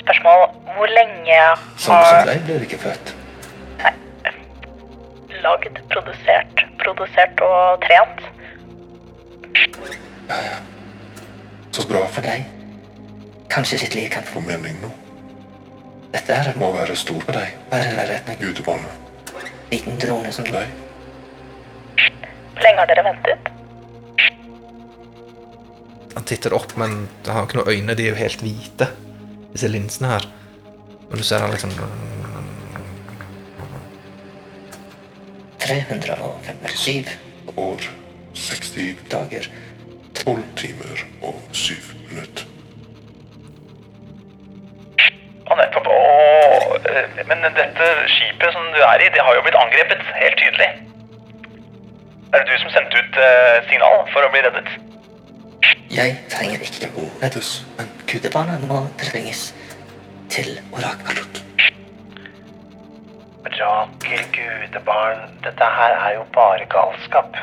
spørsmål 0.00 0.46
hvor 0.72 0.94
lenge 0.96 1.36
har 1.36 1.58
Sånn 1.76 2.00
som 2.00 2.22
har 2.22 2.30
deg 2.32 2.46
blir 2.48 2.64
ikke 2.64 2.80
født. 2.80 3.18
Lagd, 5.42 5.78
produsert, 5.92 6.64
produsert 6.82 7.42
og 7.44 7.82
trent. 7.84 8.24
Så 11.72 11.86
bra 11.88 12.02
for 12.12 12.24
deg. 12.24 12.44
Kanskje 13.52 13.82
sitt 13.82 13.94
liv 13.96 14.08
kan 14.12 14.24
få 14.24 14.40
mening 14.44 14.78
nå. 14.82 14.90
Dette 16.12 16.36
er 16.36 16.52
må 16.60 16.70
være 16.74 16.96
stor 16.96 17.20
for 17.24 17.36
deg. 17.36 17.54
Være 17.70 17.92
i 17.92 17.96
nærheten 17.96 18.66
av. 18.68 18.84
Liten 19.72 19.98
drone 20.00 20.32
som 20.32 20.48
deg. 20.48 20.68
Hvor 22.52 22.64
lenge 22.66 22.82
har 22.82 22.90
dere 22.90 23.04
ventet? 23.06 23.48
Han 26.12 26.28
titter 26.28 26.52
opp, 26.52 26.76
men 26.76 27.06
han 27.26 27.34
har 27.34 27.48
ikke 27.48 27.58
noen 27.62 27.72
øyne. 27.72 27.96
De 27.96 28.04
er 28.04 28.12
jo 28.12 28.20
helt 28.20 28.44
hvite, 28.44 28.90
disse 29.54 29.72
linsene 29.72 30.12
her. 30.12 30.28
Og 31.10 31.16
du 31.18 31.24
ser 31.24 31.44
han 31.44 31.52
liksom 31.52 31.72
357 35.66 37.08
år, 37.56 37.80
60 38.34 38.96
dager, 39.10 39.44
12 40.24 40.42
timer 40.56 41.04
og 41.22 41.42
7 41.52 41.74
minutter. 42.10 42.44
Ja, 45.48 45.56
nettopp, 45.60 45.86
og, 45.86 46.88
eh, 46.90 47.26
men 47.28 47.44
dette 47.60 47.88
skipet 48.14 48.52
som 48.52 48.64
du 48.74 48.80
er 48.92 49.04
i, 49.04 49.10
det 49.14 49.22
har 49.26 49.34
jo 49.34 49.44
blitt 49.46 49.60
angrepet, 49.64 50.02
helt 50.22 50.38
tydelig. 50.42 50.70
Er 52.32 52.38
det 52.38 52.48
du 52.48 52.58
som 52.58 52.70
sendte 52.76 52.98
ut 52.98 53.20
eh, 53.26 53.58
signal 53.70 54.02
for 54.14 54.26
å 54.26 54.32
bli 54.32 54.42
reddet? 54.46 54.72
Jeg 55.92 56.16
trenger 56.32 56.64
ikke 56.68 56.88
å 56.96 57.06
reddes, 57.22 57.50
men 57.76 57.92
kudebanen 58.08 58.64
må 58.70 58.86
trenges 59.02 59.50
til 60.32 60.56
oraklet. 60.72 61.31
Rakel, 64.02 64.24
gudebarn 64.34 65.18
Dette 65.44 65.64
her 65.64 66.08
er 66.08 66.14
jo 66.14 66.24
bare 66.34 66.66
galskap. 66.66 67.36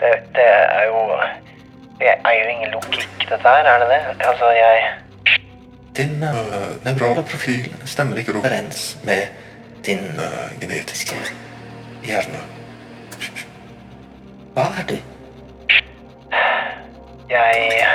Det, 0.00 0.12
det 0.34 0.46
er 0.46 0.84
jo 0.86 1.20
Det 1.98 2.08
er 2.08 2.32
jo 2.42 2.48
ingen 2.48 2.70
logikk, 2.70 3.18
dette 3.20 3.48
her, 3.48 3.64
er 3.64 3.78
det 3.78 3.88
det? 3.88 4.26
Altså, 4.26 4.50
jeg 4.50 4.94
Din 5.96 6.22
uh, 6.22 6.84
nevrale 6.84 7.22
profil 7.22 7.74
stemmer 7.84 8.16
ikke 8.16 8.32
overens 8.32 8.98
med 9.04 9.22
din 9.86 9.98
uh, 9.98 10.60
genetiske 10.60 11.16
hjerne. 12.04 12.40
Hva 14.54 14.62
er 14.80 14.86
du? 14.88 14.96
Jeg 17.30 17.86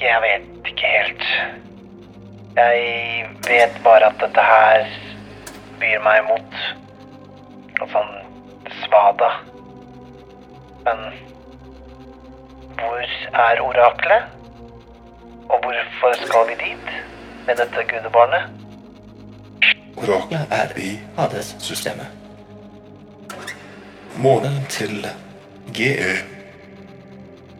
Jeg 0.00 0.20
vet 0.22 0.66
ikke 0.66 0.86
helt. 0.86 1.24
Jeg 2.56 3.26
vet 3.48 3.82
bare 3.84 4.06
at 4.06 4.20
dette 4.20 4.40
her 4.40 4.86
byr 5.84 6.00
meg 6.04 6.22
imot 6.22 6.54
en 7.82 7.90
sånn 7.92 8.12
svada. 8.80 9.30
Men 10.86 11.02
hvor 12.78 13.04
er 13.44 13.60
oraklet? 13.64 14.30
Og 15.52 15.60
hvorfor 15.66 16.16
skal 16.22 16.48
vi 16.48 16.56
dit 16.62 16.92
med 17.44 17.60
dette 17.60 17.84
gudebarnet? 17.90 18.48
Oraklet 20.00 20.54
er 20.56 20.72
i 20.80 20.94
Hades-systemet. 21.18 22.08
Månen 24.24 24.62
til 24.72 25.04
GE. 25.76 26.14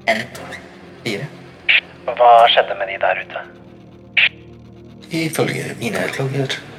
N4. 0.08 1.26
Hva 2.04 2.32
skjedde 2.52 2.76
med 2.78 2.92
de 2.92 3.00
der 3.04 3.20
ute? 3.24 3.48
Ifølge 5.14 5.74
mine 5.80 6.08
logger 6.18 6.56
en 6.56 6.73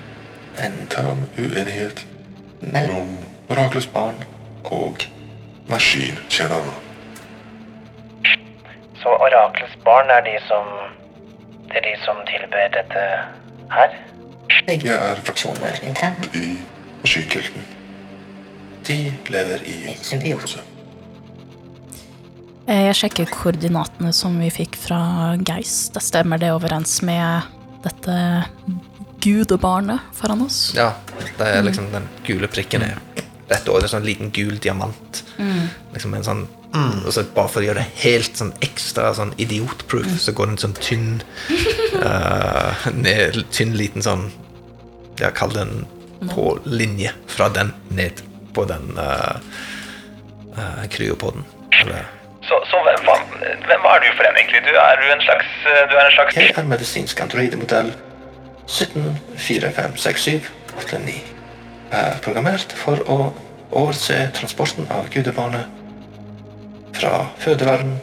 intern 0.63 1.25
uenighet 1.37 2.05
mellom 2.61 3.17
oraklets 3.49 3.87
barn 3.87 4.17
og 4.63 5.05
maskinkjennerne. 5.69 6.73
Så 9.01 9.13
oraklets 9.27 9.77
barn 9.85 10.09
er 10.09 10.21
de 10.25 10.37
som 10.47 10.65
Det 11.65 11.81
er 11.81 11.87
de 11.91 11.95
som 12.05 12.15
tilber 12.29 12.69
dette 12.71 13.01
her? 13.73 13.95
Jeg 14.67 14.85
er 14.93 15.19
fraksjoner 15.25 15.79
internt 15.83 16.29
i 16.35 16.53
maskinkulten. 17.01 17.65
De 18.87 19.13
lever 19.29 19.65
i 19.65 19.95
symbiose. 20.01 20.61
Eh, 22.67 22.85
Jeg 22.85 22.95
sjekker 22.95 23.25
koordinatene 23.33 24.13
som 24.13 24.39
vi 24.39 24.49
fikk 24.53 24.77
fra 24.77 25.35
Geist. 25.45 25.97
Stemmer 26.01 26.37
det 26.41 26.53
overens 26.53 27.01
med 27.01 27.49
dette 27.83 28.15
gudebarnet 29.25 30.13
foran 30.13 30.45
oss? 30.45 30.59
Ja, 30.77 30.91
det 31.39 31.47
er 31.49 31.65
liksom 31.65 31.89
den 31.93 32.05
gule 32.27 32.49
prikken 32.51 32.85
er 32.85 32.99
rett 33.49 33.67
over. 33.69 33.81
Er 33.81 33.87
en 33.89 33.93
sånn 33.97 34.05
liten 34.05 34.31
gul 34.33 34.59
diamant. 34.61 35.23
Liksom 35.93 36.13
en 36.17 36.27
sånn 36.27 36.45
Og 36.75 37.11
så 37.15 37.23
bare 37.35 37.47
for 37.47 37.63
å 37.63 37.67
gjøre 37.69 37.83
det 37.83 38.01
helt 38.01 38.35
sånn 38.35 38.51
ekstra 38.65 39.13
sånn 39.15 39.31
idiotproof, 39.39 40.09
så 40.19 40.33
går 40.35 40.49
det 40.49 40.55
en 40.55 40.63
sånn 40.65 40.73
tynn 40.75 41.13
uh, 42.01 42.87
ned, 43.05 43.37
Tynn 43.55 43.77
liten 43.79 44.03
sånn 44.03 44.25
Ja, 45.21 45.29
kall 45.31 45.55
det 45.55 45.63
en 45.63 45.85
på 46.31 46.57
linje 46.65 47.13
fra 47.31 47.47
den 47.53 47.71
ned 47.95 48.19
på 48.55 48.65
den 48.67 48.91
uh, 48.97 49.39
kryopoden. 50.91 51.45
Eller 51.79 52.09
Så, 52.47 52.59
så 52.71 52.81
hvem, 52.83 53.07
hvem 53.69 53.87
er 53.93 54.03
du 54.03 54.09
for 54.17 54.27
en, 54.27 54.35
egentlig? 54.39 54.65
Du 54.67 54.73
er, 54.75 54.99
du 54.99 55.07
en 55.11 55.23
slags, 55.23 55.55
eh, 55.69 55.81
du 55.91 55.95
er 55.95 56.03
en 56.09 56.15
slags 56.17 56.37
Jeg 56.39 56.53
er 56.55 56.67
medisinsk 56.75 57.23
androidemodell 57.23 57.93
17456789. 58.67 61.23
Er 61.91 62.19
programmert 62.25 62.73
for 62.75 62.97
å 63.07 63.33
overse 63.71 64.31
transporten 64.35 64.87
av 64.91 65.09
gudebarnet 65.13 65.65
fra 66.95 67.25
fødeverden 67.43 67.99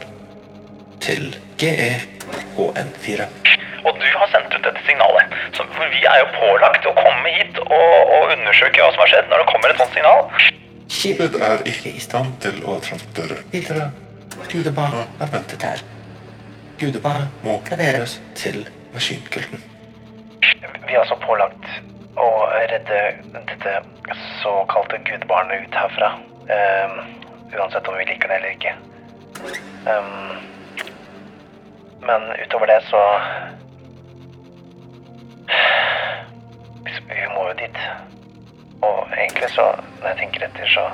til 1.03 1.35
GE 1.59 1.91
og 2.57 2.77
N4. 2.77 3.25
Og 3.83 3.97
du 3.99 4.05
har 4.15 4.29
sendt 4.31 4.53
ut 4.55 4.63
dette 4.63 4.81
signalet. 4.87 5.33
Så, 5.55 5.65
for 5.75 5.91
vi 5.91 6.03
er 6.07 6.21
jo 6.21 6.27
pålagt 6.37 6.85
å 6.87 6.93
komme 6.97 7.33
hit 7.35 7.59
og, 7.63 7.95
og 8.15 8.31
undersøke 8.37 8.79
hva 8.79 8.91
som 8.93 9.03
har 9.03 9.11
skjedd 9.11 9.27
når 9.31 9.43
det 9.43 9.49
kommer 9.51 9.73
et 9.73 9.81
sånt 9.81 9.97
signal. 9.97 10.21
Skipet 10.93 11.33
er 11.49 11.57
ikke 11.73 11.91
i 11.91 12.03
stand 12.03 12.29
til 12.43 12.55
å 12.69 12.77
transportere 12.85 13.41
videre. 13.51 13.89
Gudebarnet 14.51 15.21
er 15.21 15.35
ventet 15.35 15.67
her. 15.67 15.83
Gudebarnet 16.79 17.45
må 17.45 17.59
leveres 17.73 18.13
til 18.39 18.63
maskinkulten. 18.95 19.72
Vi 20.87 20.93
er 20.93 20.99
altså 20.99 21.17
pålagt 21.23 21.67
å 22.19 22.29
redde 22.69 22.99
dette 23.33 23.75
såkalte 24.41 24.99
gudbarnet 25.07 25.65
ut 25.65 25.77
herfra. 25.77 26.09
Um, 26.49 26.97
uansett 27.53 27.87
om 27.87 27.97
vi 27.97 28.07
liker 28.09 28.29
det 28.29 28.39
eller 28.39 28.55
ikke. 28.55 28.73
Um, 29.87 30.29
men 32.03 32.27
utover 32.43 32.67
det 32.71 32.81
så 32.89 33.01
vi, 37.07 37.25
må 37.35 37.47
jo 37.47 37.55
dit. 37.59 37.79
Og 38.83 39.07
egentlig 39.17 39.49
så, 39.55 39.69
når 40.01 40.07
jeg 40.11 40.17
tenker 40.23 40.47
etter, 40.47 40.69
så 40.75 40.85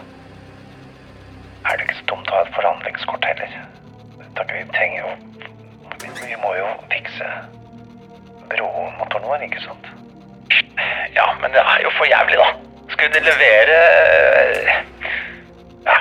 er 1.66 1.78
det 1.78 1.88
ikke 1.88 2.00
så 2.02 2.10
dumt 2.14 2.30
å 2.30 2.38
ha 2.38 2.46
et 2.46 2.56
forhandlingskort 2.58 3.26
heller. 3.26 3.60
Vi 4.50 4.62
trenger 4.74 5.02
jo 5.04 5.10
vi 6.00 6.36
må 6.40 6.54
jo 6.56 6.68
fikse 6.92 7.28
bromotoren 8.52 9.28
vår, 9.30 9.44
ikke 9.48 9.62
sant? 9.64 9.86
Ja, 11.16 11.26
men 11.42 11.52
det 11.54 11.62
er 11.62 11.84
jo 11.84 11.92
for 11.98 12.06
jævlig, 12.10 12.38
da. 12.42 12.50
Skulle 12.90 13.14
de 13.14 13.20
levere 13.26 13.80
Ja, 15.86 15.98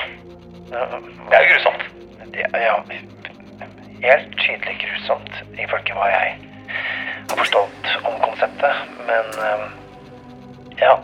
Ja, 0.72 0.84
det 1.30 1.36
er 1.36 1.42
jo 1.44 1.54
grusomt. 1.54 1.82
det, 2.34 2.44
ja, 2.52 2.74
helt 4.02 4.34
tydelig 4.38 4.76
grusomt, 4.82 5.34
ifølge 5.58 5.94
hva 5.96 6.08
jeg 6.12 6.34
har 7.30 7.36
forstått 7.36 7.88
om 8.04 8.18
konseptet. 8.20 8.82
Men 9.08 9.24
eh, 9.48 9.64
ja, 10.80 10.94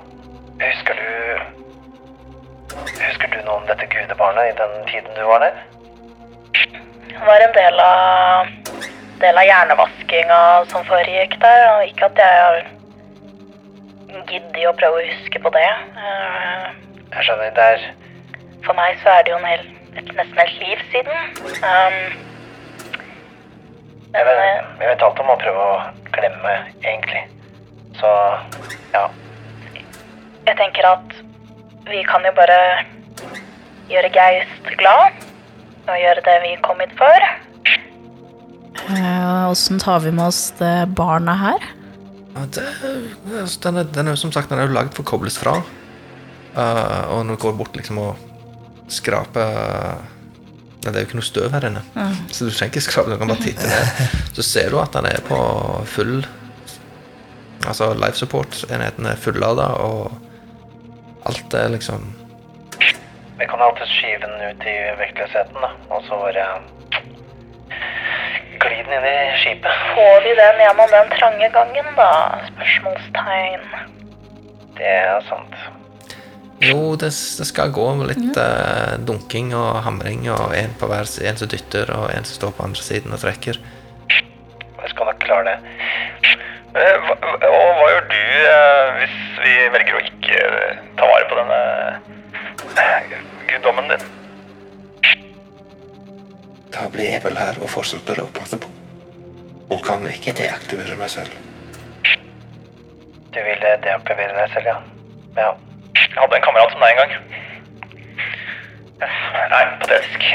husker 0.60 0.94
du 1.00 1.40
Husker 2.74 3.28
du 3.30 3.38
noe 3.46 3.60
om 3.60 3.66
dette 3.68 3.86
gudebarnet 3.86 4.50
i 4.52 4.56
den 4.58 4.72
tiden 4.88 5.14
du 5.16 5.22
var 5.28 5.38
der? 5.44 5.58
Var 7.24 7.44
en 7.46 7.54
del 7.54 7.80
av, 7.80 8.48
del 9.22 9.38
av 9.38 9.46
hjernevaskinga 9.48 10.40
som 10.70 10.86
foregikk 10.88 11.36
der. 11.42 11.62
Og 11.74 11.90
ikke 11.90 12.08
at 12.10 12.22
jeg 12.22 12.40
har 12.44 12.58
giddet 14.30 14.66
å 14.68 14.74
prøve 14.78 15.00
å 15.00 15.06
huske 15.08 15.42
på 15.42 15.52
det. 15.54 15.70
Eh, 16.04 16.66
Jeg 17.14 17.26
skjønner, 17.28 17.50
det 17.54 17.64
er 17.74 17.82
For 18.64 18.74
meg 18.74 18.96
så 19.02 19.10
er 19.12 19.22
det 19.22 19.30
jo 19.30 19.36
en 19.36 19.44
hel, 19.44 19.66
et, 19.94 20.08
nesten 20.16 20.38
et 20.40 20.54
liv 20.62 20.80
siden. 20.90 21.34
Um, 21.60 21.98
jeg 24.14 24.24
vet, 24.24 24.38
eh, 24.40 24.62
jeg 24.80 24.88
vet 24.88 25.04
alt 25.04 25.20
om 25.20 25.30
å 25.30 25.36
prøve 25.36 25.66
å 25.68 25.76
glemme, 26.16 26.54
egentlig. 26.80 27.22
Så 28.00 28.10
ja. 28.94 29.04
jeg 30.46 30.56
tenker 30.56 30.88
at 30.88 31.16
vi 31.90 32.00
kan 32.08 32.24
jo 32.24 32.32
bare 32.32 32.58
gjøre 33.92 34.10
Geist 34.16 34.72
glad. 34.80 35.20
Og 35.84 36.00
gjøre 36.00 36.24
det 36.24 36.38
vi 36.46 36.54
kom 36.64 36.80
hit 36.80 36.94
for. 36.96 37.28
Eh, 38.74 39.50
Åssen 39.50 39.78
tar 39.78 40.00
vi 40.04 40.12
med 40.12 40.26
oss 40.26 40.50
det 40.58 40.74
barnet 40.98 41.38
her? 41.40 41.66
Det, 42.34 42.62
er- 42.62 43.40
altså, 43.40 43.60
den, 43.68 43.76
er, 43.80 43.84
den 43.94 44.08
er 44.10 44.18
som 44.18 44.32
sagt 44.34 44.50
den 44.50 44.58
er 44.58 44.66
jo 44.68 44.74
lagd 44.74 44.94
for 44.96 45.04
å 45.06 45.10
kobles 45.14 45.38
fra. 45.40 45.56
Eh, 46.54 47.04
og 47.14 47.24
når 47.28 47.38
du 47.38 47.42
går 47.46 47.56
bort 47.58 47.76
liksom 47.78 47.98
og 48.02 48.90
skraper 48.92 50.02
Nei, 50.84 50.90
Det 50.92 50.98
er 50.98 51.04
jo 51.04 51.08
ikke 51.08 51.16
noe 51.16 51.24
støv 51.24 51.54
her 51.56 51.64
inne, 51.64 51.80
så 52.28 52.44
du 52.44 52.50
trenger 52.52 52.74
ikke 52.74 52.80
skrape. 52.84 53.08
Du 53.08 53.16
kan 53.16 53.30
bare 53.30 53.40
titte 53.40 53.64
ned. 53.70 54.10
Så 54.36 54.42
ser 54.44 54.68
du 54.68 54.76
at 54.82 54.92
den 54.92 55.06
er 55.08 55.22
på 55.24 55.38
full 55.88 56.18
Altså 57.64 57.86
life 57.96 58.18
support-enheten 58.20 59.06
er 59.08 59.16
fullada, 59.16 59.70
og 59.80 60.12
alt 61.24 61.54
er 61.56 61.70
liksom 61.72 62.02
Vi 63.40 63.46
kan 63.48 63.62
alltid 63.64 63.88
skyve 63.94 64.20
den 64.26 64.34
ut 64.50 64.66
i 64.68 64.74
vektløsheten, 65.00 65.56
da. 65.64 65.70
Og 65.88 66.04
så 66.04 66.18
bare 66.20 66.44
gli 68.62 68.82
den 68.86 68.96
inn 68.98 69.06
i 69.10 69.38
skipet. 69.42 69.86
Får 69.94 70.20
vi 70.26 70.34
den 70.38 70.60
gjennom 70.64 70.92
den 70.92 71.14
trange 71.14 71.48
gangen, 71.54 71.88
da? 71.98 72.10
Spørsmålstegn. 72.50 73.64
Det 74.78 74.90
er 74.90 75.24
sant. 75.28 75.56
Jo, 76.64 76.94
det, 76.96 77.10
det 77.10 77.46
skal 77.48 77.72
gå 77.74 77.86
med 77.98 78.12
litt 78.12 78.38
uh, 78.38 78.94
dunking 79.04 79.52
og 79.58 79.82
hamring, 79.84 80.28
og 80.32 80.54
en 80.56 80.76
på 80.80 80.88
hver 80.88 81.08
en 81.28 81.40
som 81.40 81.50
dytter, 81.50 81.90
og 81.96 82.12
en 82.14 82.24
som 82.24 82.38
står 82.38 82.54
på 82.56 82.66
andre 82.68 82.84
siden 82.86 83.16
og 83.16 83.20
trekker. 83.24 83.58
Jeg 84.10 84.92
skal 84.92 85.10
nok 85.10 85.20
klare 85.24 85.50
det. 85.50 85.63
Vel 97.24 97.38
her 97.40 97.58
og 97.62 97.70
fortsetter 97.72 98.20
å 98.22 98.28
passe 98.36 98.58
på. 98.60 98.70
Og 99.72 99.80
kan 99.84 100.04
ikke 100.10 100.34
deaktivere 100.36 100.96
meg 101.00 101.10
selv. 101.12 101.32
Du 103.34 103.40
ville 103.42 103.70
deaktivere 103.82 104.34
deg 104.36 104.52
selv, 104.54 104.68
ja? 104.70 104.76
Ja. 105.38 105.52
Jeg 105.94 106.20
hadde 106.20 106.36
en 106.38 106.44
kamerat 106.44 106.74
som 106.74 106.84
deg 106.84 106.94
en 106.94 107.00
gang. 107.00 107.14
Nei, 109.54 109.62
patetisk. 109.82 110.26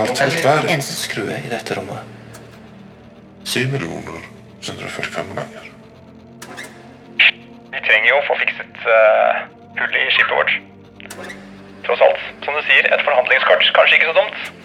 Alt 0.00 0.22
helt 0.24 0.40
hver 0.44 0.70
eneste 0.72 0.96
skrue 0.96 1.36
i 1.38 1.50
dette 1.52 1.76
rommet. 1.78 2.16
7 3.44 3.68
millioner 3.72 4.24
145 4.62 5.34
ganger. 5.38 5.68
Vi 7.70 7.80
trenger 7.86 8.08
jo 8.10 8.18
å 8.18 8.26
få 8.28 8.36
fikset 8.42 8.82
uh, 8.86 9.44
hull 9.78 9.96
i 10.00 10.08
skipet 10.14 10.34
vårt. 10.34 10.56
Tross 11.86 12.02
alt, 12.06 12.26
som 12.44 12.56
du 12.56 12.62
sier, 12.66 12.86
et 12.90 13.06
forhandlingskart. 13.06 13.70
Kanskje 13.76 14.00
ikke 14.00 14.10
så 14.10 14.18
dumt. 14.18 14.59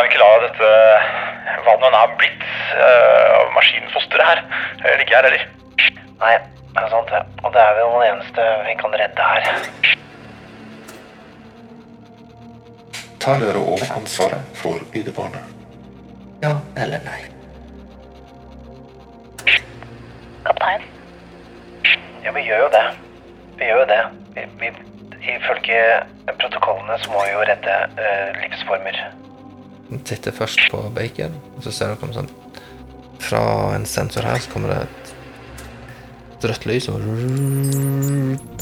Vi 0.00 0.06
kan 0.06 0.12
ikke 0.14 0.24
la 0.24 0.36
dette, 0.40 0.68
hva 1.64 1.72
det 1.76 1.88
nå 1.92 1.98
er 1.98 2.12
blitt, 2.16 2.44
uh, 2.72 3.50
maskinfosteret 3.52 4.24
her, 4.24 4.38
eh, 4.80 4.94
ligge 4.96 5.12
her 5.12 5.26
heller. 5.28 5.42
Nei, 6.22 6.30
det 6.70 6.84
er 6.86 6.88
sant 6.88 7.12
det. 7.12 7.20
Og 7.44 7.52
det 7.52 7.60
er 7.60 7.76
vel 7.76 7.92
den 7.92 8.06
eneste 8.06 8.46
vi 8.64 8.76
kan 8.80 8.96
redde 8.96 9.26
her. 9.28 9.50
Tar 13.20 13.44
dere 13.44 13.60
over 13.60 13.92
ansvaret 13.98 14.56
for 14.62 14.80
gudebarnet? 14.96 15.52
Ja 16.40 16.56
eller 16.80 17.04
nei? 17.04 17.20
Kaptein. 20.48 20.90
Ja, 22.24 22.32
vi 22.32 22.48
gjør 22.48 22.64
jo 22.70 22.76
det. 22.78 22.86
Vi 23.58 23.68
gjør 23.68 23.84
jo 23.84 23.88
det. 23.92 24.04
Vi, 24.38 24.50
vi, 24.64 24.76
ifølge 25.36 25.80
protokollene 26.40 27.02
så 27.04 27.12
må 27.12 27.26
vi 27.26 27.34
jo 27.36 27.50
redde 27.52 27.82
uh, 28.00 28.40
livsformer. 28.40 29.04
Den 29.90 30.02
titter 30.06 30.34
først 30.34 30.60
på 30.70 30.82
Baker, 30.94 31.32
og 31.56 31.64
så 31.66 31.72
ser 31.74 31.94
dere 31.94 32.14
sånn 32.14 32.30
Fra 33.20 33.42
en 33.74 33.86
sensor 33.88 34.26
her 34.26 34.38
så 34.40 34.52
kommer 34.52 34.70
det 34.72 34.80
et, 34.86 35.14
rødt 36.40 36.64
lys 36.64 36.86
som 36.86 37.02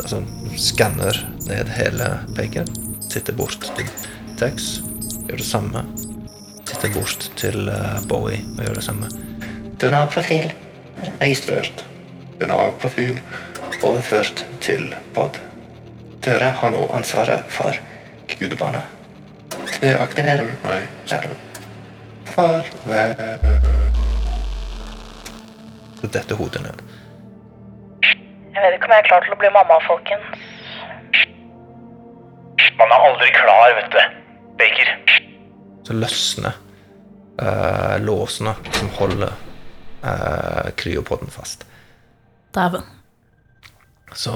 altså, 0.03 0.19
skanner 0.59 1.21
ned 1.47 1.71
hele 1.77 2.09
Baker. 2.35 2.67
Titter 3.07 3.37
bort 3.39 3.69
til 3.77 3.93
Tex, 4.41 4.81
gjør 5.29 5.39
det 5.39 5.47
samme. 5.47 5.85
Titter 6.67 6.91
bort 6.97 7.29
til 7.39 7.71
eh, 7.71 8.01
Bowie 8.11 8.43
og 8.57 8.65
gjør 8.67 8.81
det 8.81 8.85
samme. 8.89 9.13
Den 9.79 9.95
registrert. 11.21 11.85
profil 12.83 13.21
overført 13.83 14.47
til 14.61 14.95
POD. 15.15 15.39
Dere 16.27 16.51
har 16.51 16.75
nå 16.75 16.89
ansvaret 16.91 17.47
for 17.49 17.79
gudebarnet. 18.39 18.98
Deaktiver 19.79 20.43
meg 20.65 20.89
selv. 21.07 21.35
Farvel. 22.35 23.15
Så 26.01 26.11
detter 26.15 26.39
hodet 26.39 26.63
ned. 26.63 26.83
Jeg 28.03 28.65
vet 28.65 28.75
ikke 28.75 28.89
om 28.89 28.95
jeg 28.97 29.05
er 29.05 29.07
klar 29.07 29.23
til 29.23 29.35
å 29.35 29.39
bli 29.39 29.51
mamma, 29.55 29.79
folkens. 29.87 30.47
Man 32.79 32.95
er 32.95 33.07
aldri 33.07 33.31
klar, 33.35 33.75
vet 33.79 33.91
du. 33.95 34.01
Baker. 34.59 34.93
Så 35.87 35.95
løsner 35.95 36.59
uh, 37.39 37.97
låsene 38.03 38.55
som 38.75 38.91
holder 38.99 39.35
uh, 40.03 40.71
kryopoden 40.79 41.31
fast. 41.31 41.67
Dæven. 42.55 42.83
Så 44.11 44.35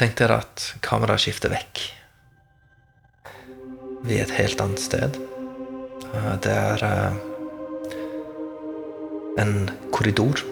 tenk 0.00 0.16
dere 0.20 0.40
at 0.46 0.72
kameraet 0.84 1.26
skifter 1.26 1.52
vekk. 1.52 1.84
Vi 4.02 4.16
er 4.18 4.24
et 4.26 4.34
helt 4.34 4.60
annet 4.60 4.82
sted. 4.82 5.18
Eh, 6.12 6.34
Det 6.42 6.52
er 6.52 6.82
eh, 6.86 7.12
en 9.42 9.70
korridor. 9.94 10.42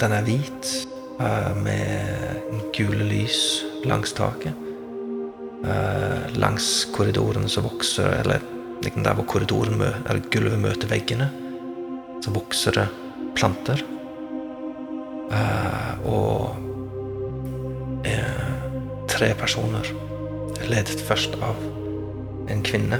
Den 0.00 0.12
er 0.12 0.26
hvit 0.26 0.72
eh, 1.20 1.52
med 1.56 2.60
gule 2.76 3.06
lys 3.08 3.64
langs 3.84 4.12
taket. 4.12 4.58
Langs 6.34 6.88
korridoren 6.90 7.44
som 7.48 7.62
vokser 7.62 8.16
Eller 8.18 8.42
der 8.82 9.14
hvor 9.14 9.22
korridoren 9.30 9.78
eller 9.78 10.24
gulvet 10.26 10.58
møter 10.58 10.90
veggene, 10.90 11.28
så 12.18 12.32
vokser 12.34 12.74
det 12.74 12.86
planter. 13.38 13.84
Og 16.02 16.56
tre 19.06 19.30
personer, 19.38 19.86
ledet 20.66 20.98
først 21.06 21.38
av 21.38 21.81
en 22.52 22.62
kvinne. 22.66 22.98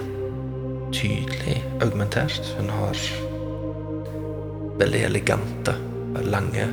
Tydelig 0.93 1.61
augmentert. 1.85 2.55
Hun 2.59 2.71
har 2.73 2.99
veldig 4.81 5.05
elegante, 5.09 5.75
lange 6.27 6.67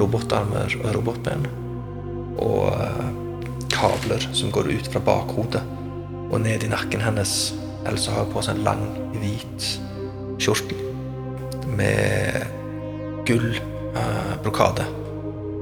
robotarmer 0.00 0.74
og 0.82 0.88
robotben. 0.96 1.46
Og 2.42 2.72
eh, 2.72 3.12
kabler 3.74 4.24
som 4.34 4.52
går 4.54 4.72
ut 4.74 4.90
fra 4.90 5.02
bakhodet 5.04 5.62
og 6.30 6.40
ned 6.42 6.64
i 6.64 6.72
nakken 6.72 7.04
hennes. 7.04 7.54
Else 7.88 8.14
har 8.14 8.30
på 8.32 8.42
seg 8.42 8.58
en 8.58 8.66
lang, 8.66 8.84
hvit 9.18 9.68
skjorte 10.42 10.76
med 11.74 12.46
gull 13.28 13.54
eh, 13.54 14.34
brokade 14.42 14.86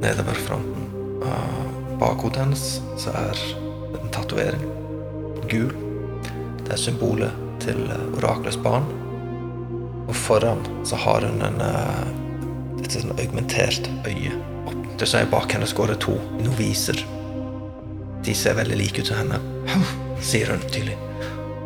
nedover 0.02 0.38
fronten. 0.46 0.88
Av 1.22 1.96
bakhodet 2.00 2.44
hennes 2.44 2.66
så 2.98 3.14
er 3.14 3.46
en 4.00 4.12
tatovering. 4.14 4.68
Gul. 5.50 5.81
Er 6.72 6.80
symbolet 6.80 7.32
til 7.60 7.82
oraklets 8.16 8.56
barn. 8.56 8.86
Og 10.08 10.14
foran 10.16 10.62
så 10.88 10.96
har 10.96 11.26
hun 11.26 11.42
en 11.44 11.60
eh, 11.60 12.06
et 12.82 12.94
sånn 12.96 13.14
augmentert 13.16 13.88
øye. 14.08 14.32
Til 15.00 15.08
seg 15.08 15.30
bak 15.32 15.52
henne 15.54 15.68
går 15.68 15.92
det 15.92 16.00
to 16.04 16.14
noviser. 16.42 16.98
De 18.22 18.34
ser 18.38 18.56
veldig 18.58 18.78
like 18.78 19.02
ut 19.02 19.10
som 19.10 19.20
henne, 19.22 19.40
sier 20.30 20.52
hun 20.52 20.62
tydelig. 20.68 20.96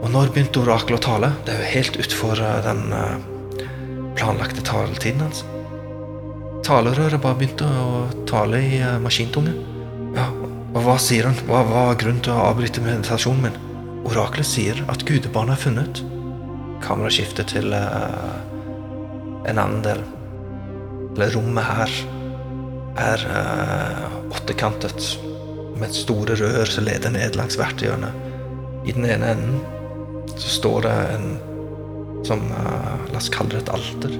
Og 0.02 0.10
når 0.12 0.32
begynte 0.32 0.62
oraklet 0.62 1.00
å 1.00 1.04
tale? 1.06 1.32
Det 1.44 1.54
er 1.54 1.62
jo 1.62 1.72
helt 1.74 2.00
utfor 2.04 2.42
eh, 2.42 2.58
den 2.66 2.82
eh, 2.96 3.68
planlagte 4.16 4.64
taletiden 4.66 5.24
hans. 5.26 5.44
Talerøret 6.66 7.22
bare 7.22 7.38
begynte 7.38 7.66
å 7.66 8.06
tale 8.28 8.62
i 8.64 8.80
eh, 8.80 8.98
maskintunge. 9.02 9.54
Ja, 10.16 10.30
og 10.76 10.82
hva 10.84 10.96
sier 11.02 11.28
han? 11.28 11.38
Hva 11.48 11.62
var 11.68 11.98
grunnen 12.00 12.22
til 12.24 12.36
å 12.36 12.48
avbryte 12.50 12.84
meditasjonen 12.84 13.48
min? 13.48 13.62
Oraklet 14.06 14.46
sier 14.46 14.78
at 14.92 15.02
gudebarnet 15.08 15.56
er 15.56 15.62
funnet. 15.64 16.00
Kameraet 16.84 17.16
skifter 17.16 17.46
til 17.48 17.72
uh, 17.74 18.36
en 19.48 19.58
annen 19.58 19.82
del. 19.82 20.02
Eller 21.16 21.34
rommet 21.34 21.66
her 21.66 21.96
er 23.02 23.24
uh, 23.26 24.30
åttekantet 24.36 25.16
med 25.80 25.96
store 25.96 26.36
rør 26.38 26.70
som 26.70 26.86
leder 26.86 27.12
ned 27.16 27.34
langs 27.38 27.58
hvert 27.58 27.82
hjørne. 27.82 28.12
I 28.86 28.94
den 28.94 29.08
ene 29.10 29.34
enden 29.34 30.30
så 30.36 30.54
står 30.54 30.86
det 30.86 30.96
en 31.16 31.28
som 32.26 32.46
uh, 32.52 32.94
La 33.10 33.18
oss 33.18 33.30
kalle 33.32 33.56
det 33.56 33.64
et 33.64 33.74
alter. 33.74 34.18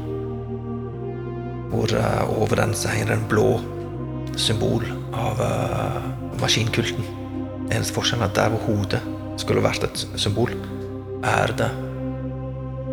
Hvor 1.71 1.95
uh, 1.95 2.25
over 2.41 2.59
den 2.59 2.75
så 2.75 2.91
henger 2.91 3.15
en 3.15 3.29
blå 3.31 3.51
symbol 4.37 4.83
av 5.17 5.39
maskinkulten. 6.43 7.07
Eneste 7.71 7.95
forskjellen 7.97 8.27
er 8.27 8.33
at 8.35 8.37
der 8.37 8.51
hvor 8.53 8.67
hodet 8.67 9.01
skulle 9.41 9.65
vært 9.65 9.85
et 9.87 10.05
symbol, 10.21 10.53
er 11.27 11.53
det 11.59 11.69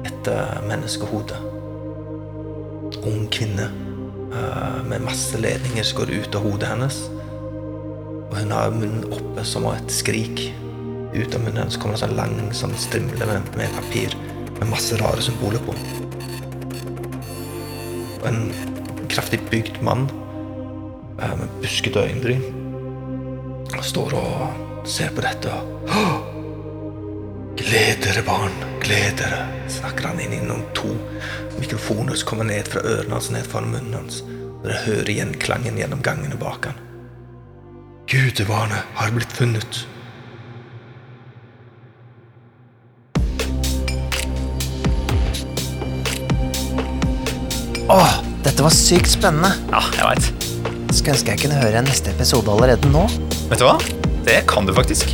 et 0.08 0.30
eh, 0.32 0.60
menneskehode. 0.68 1.38
Ung 3.04 3.28
kvinne 3.34 3.68
eh, 3.68 4.80
med 4.88 5.06
masse 5.06 5.40
ledninger 5.40 5.88
som 5.88 6.02
går 6.02 6.14
ut 6.20 6.38
av 6.38 6.48
hodet 6.48 6.72
hennes. 6.74 7.00
Og 8.30 8.38
hun 8.40 8.54
har 8.56 8.74
munnen 8.74 9.08
oppe 9.14 9.46
som 9.48 9.68
et 9.72 9.94
skrik. 9.94 10.48
Ut 11.14 11.36
av 11.36 11.44
munnen 11.44 11.64
hennes 11.64 11.78
kommer 11.78 11.98
det 11.98 12.02
en 12.02 12.08
sånn 12.08 12.20
lang 12.20 12.54
sånn 12.58 12.76
strimle 12.80 13.30
med, 13.30 13.54
med 13.60 13.78
papir 13.78 14.18
med 14.60 14.70
masse 14.72 14.98
rare 15.02 15.24
symboler 15.24 15.62
på. 15.66 15.76
Og 18.24 18.28
en 18.30 18.44
kraftig 19.12 19.42
bygd 19.52 19.82
mann 19.86 20.08
eh, 21.20 21.34
med 21.40 21.48
buskete 21.62 22.08
øyenbryn 22.08 22.46
står 23.84 24.14
og 24.16 24.88
ser 24.88 25.12
på 25.16 25.24
dette 25.26 25.52
og 25.52 25.90
«Åh! 25.92 26.33
Gled 27.54 28.00
dere, 28.02 28.24
barn, 28.26 28.54
gled 28.82 29.20
dere, 29.20 29.44
snakker 29.70 30.08
han 30.10 30.20
inn 30.24 30.32
innom 30.34 30.64
to 30.74 30.90
mikrofoner 31.60 32.18
som 32.18 32.32
kommer 32.32 32.48
ned 32.50 32.66
fra 32.66 32.82
ørene 32.82 33.14
hans 33.14 33.30
ned 33.30 33.46
foran 33.46 33.70
munnen 33.70 33.94
hans. 33.94 34.24
Dere 34.64 34.80
hører 34.88 35.12
gjenklangen 35.14 35.78
gjennom 35.78 36.02
gangene 36.02 36.38
bak 36.40 36.66
han. 36.66 36.80
Gudebarnet 38.10 38.90
har 38.98 39.14
blitt 39.14 39.36
funnet. 39.38 39.84
Åh, 47.94 48.18
dette 48.42 48.66
var 48.66 48.74
sykt 48.74 49.14
spennende. 49.14 49.54
Ja, 49.70 49.84
jeg 50.00 50.10
veit. 50.10 50.50
Skulle 50.90 51.20
ønske 51.20 51.36
jeg 51.36 51.44
kunne 51.46 51.62
høre 51.62 51.86
neste 51.86 52.16
episode 52.16 52.50
allerede 52.50 52.90
nå. 52.90 53.06
Vet 53.52 53.62
du 53.62 53.68
hva? 53.70 53.78
Det 54.26 54.42
kan 54.50 54.66
du 54.66 54.74
faktisk. 54.74 55.14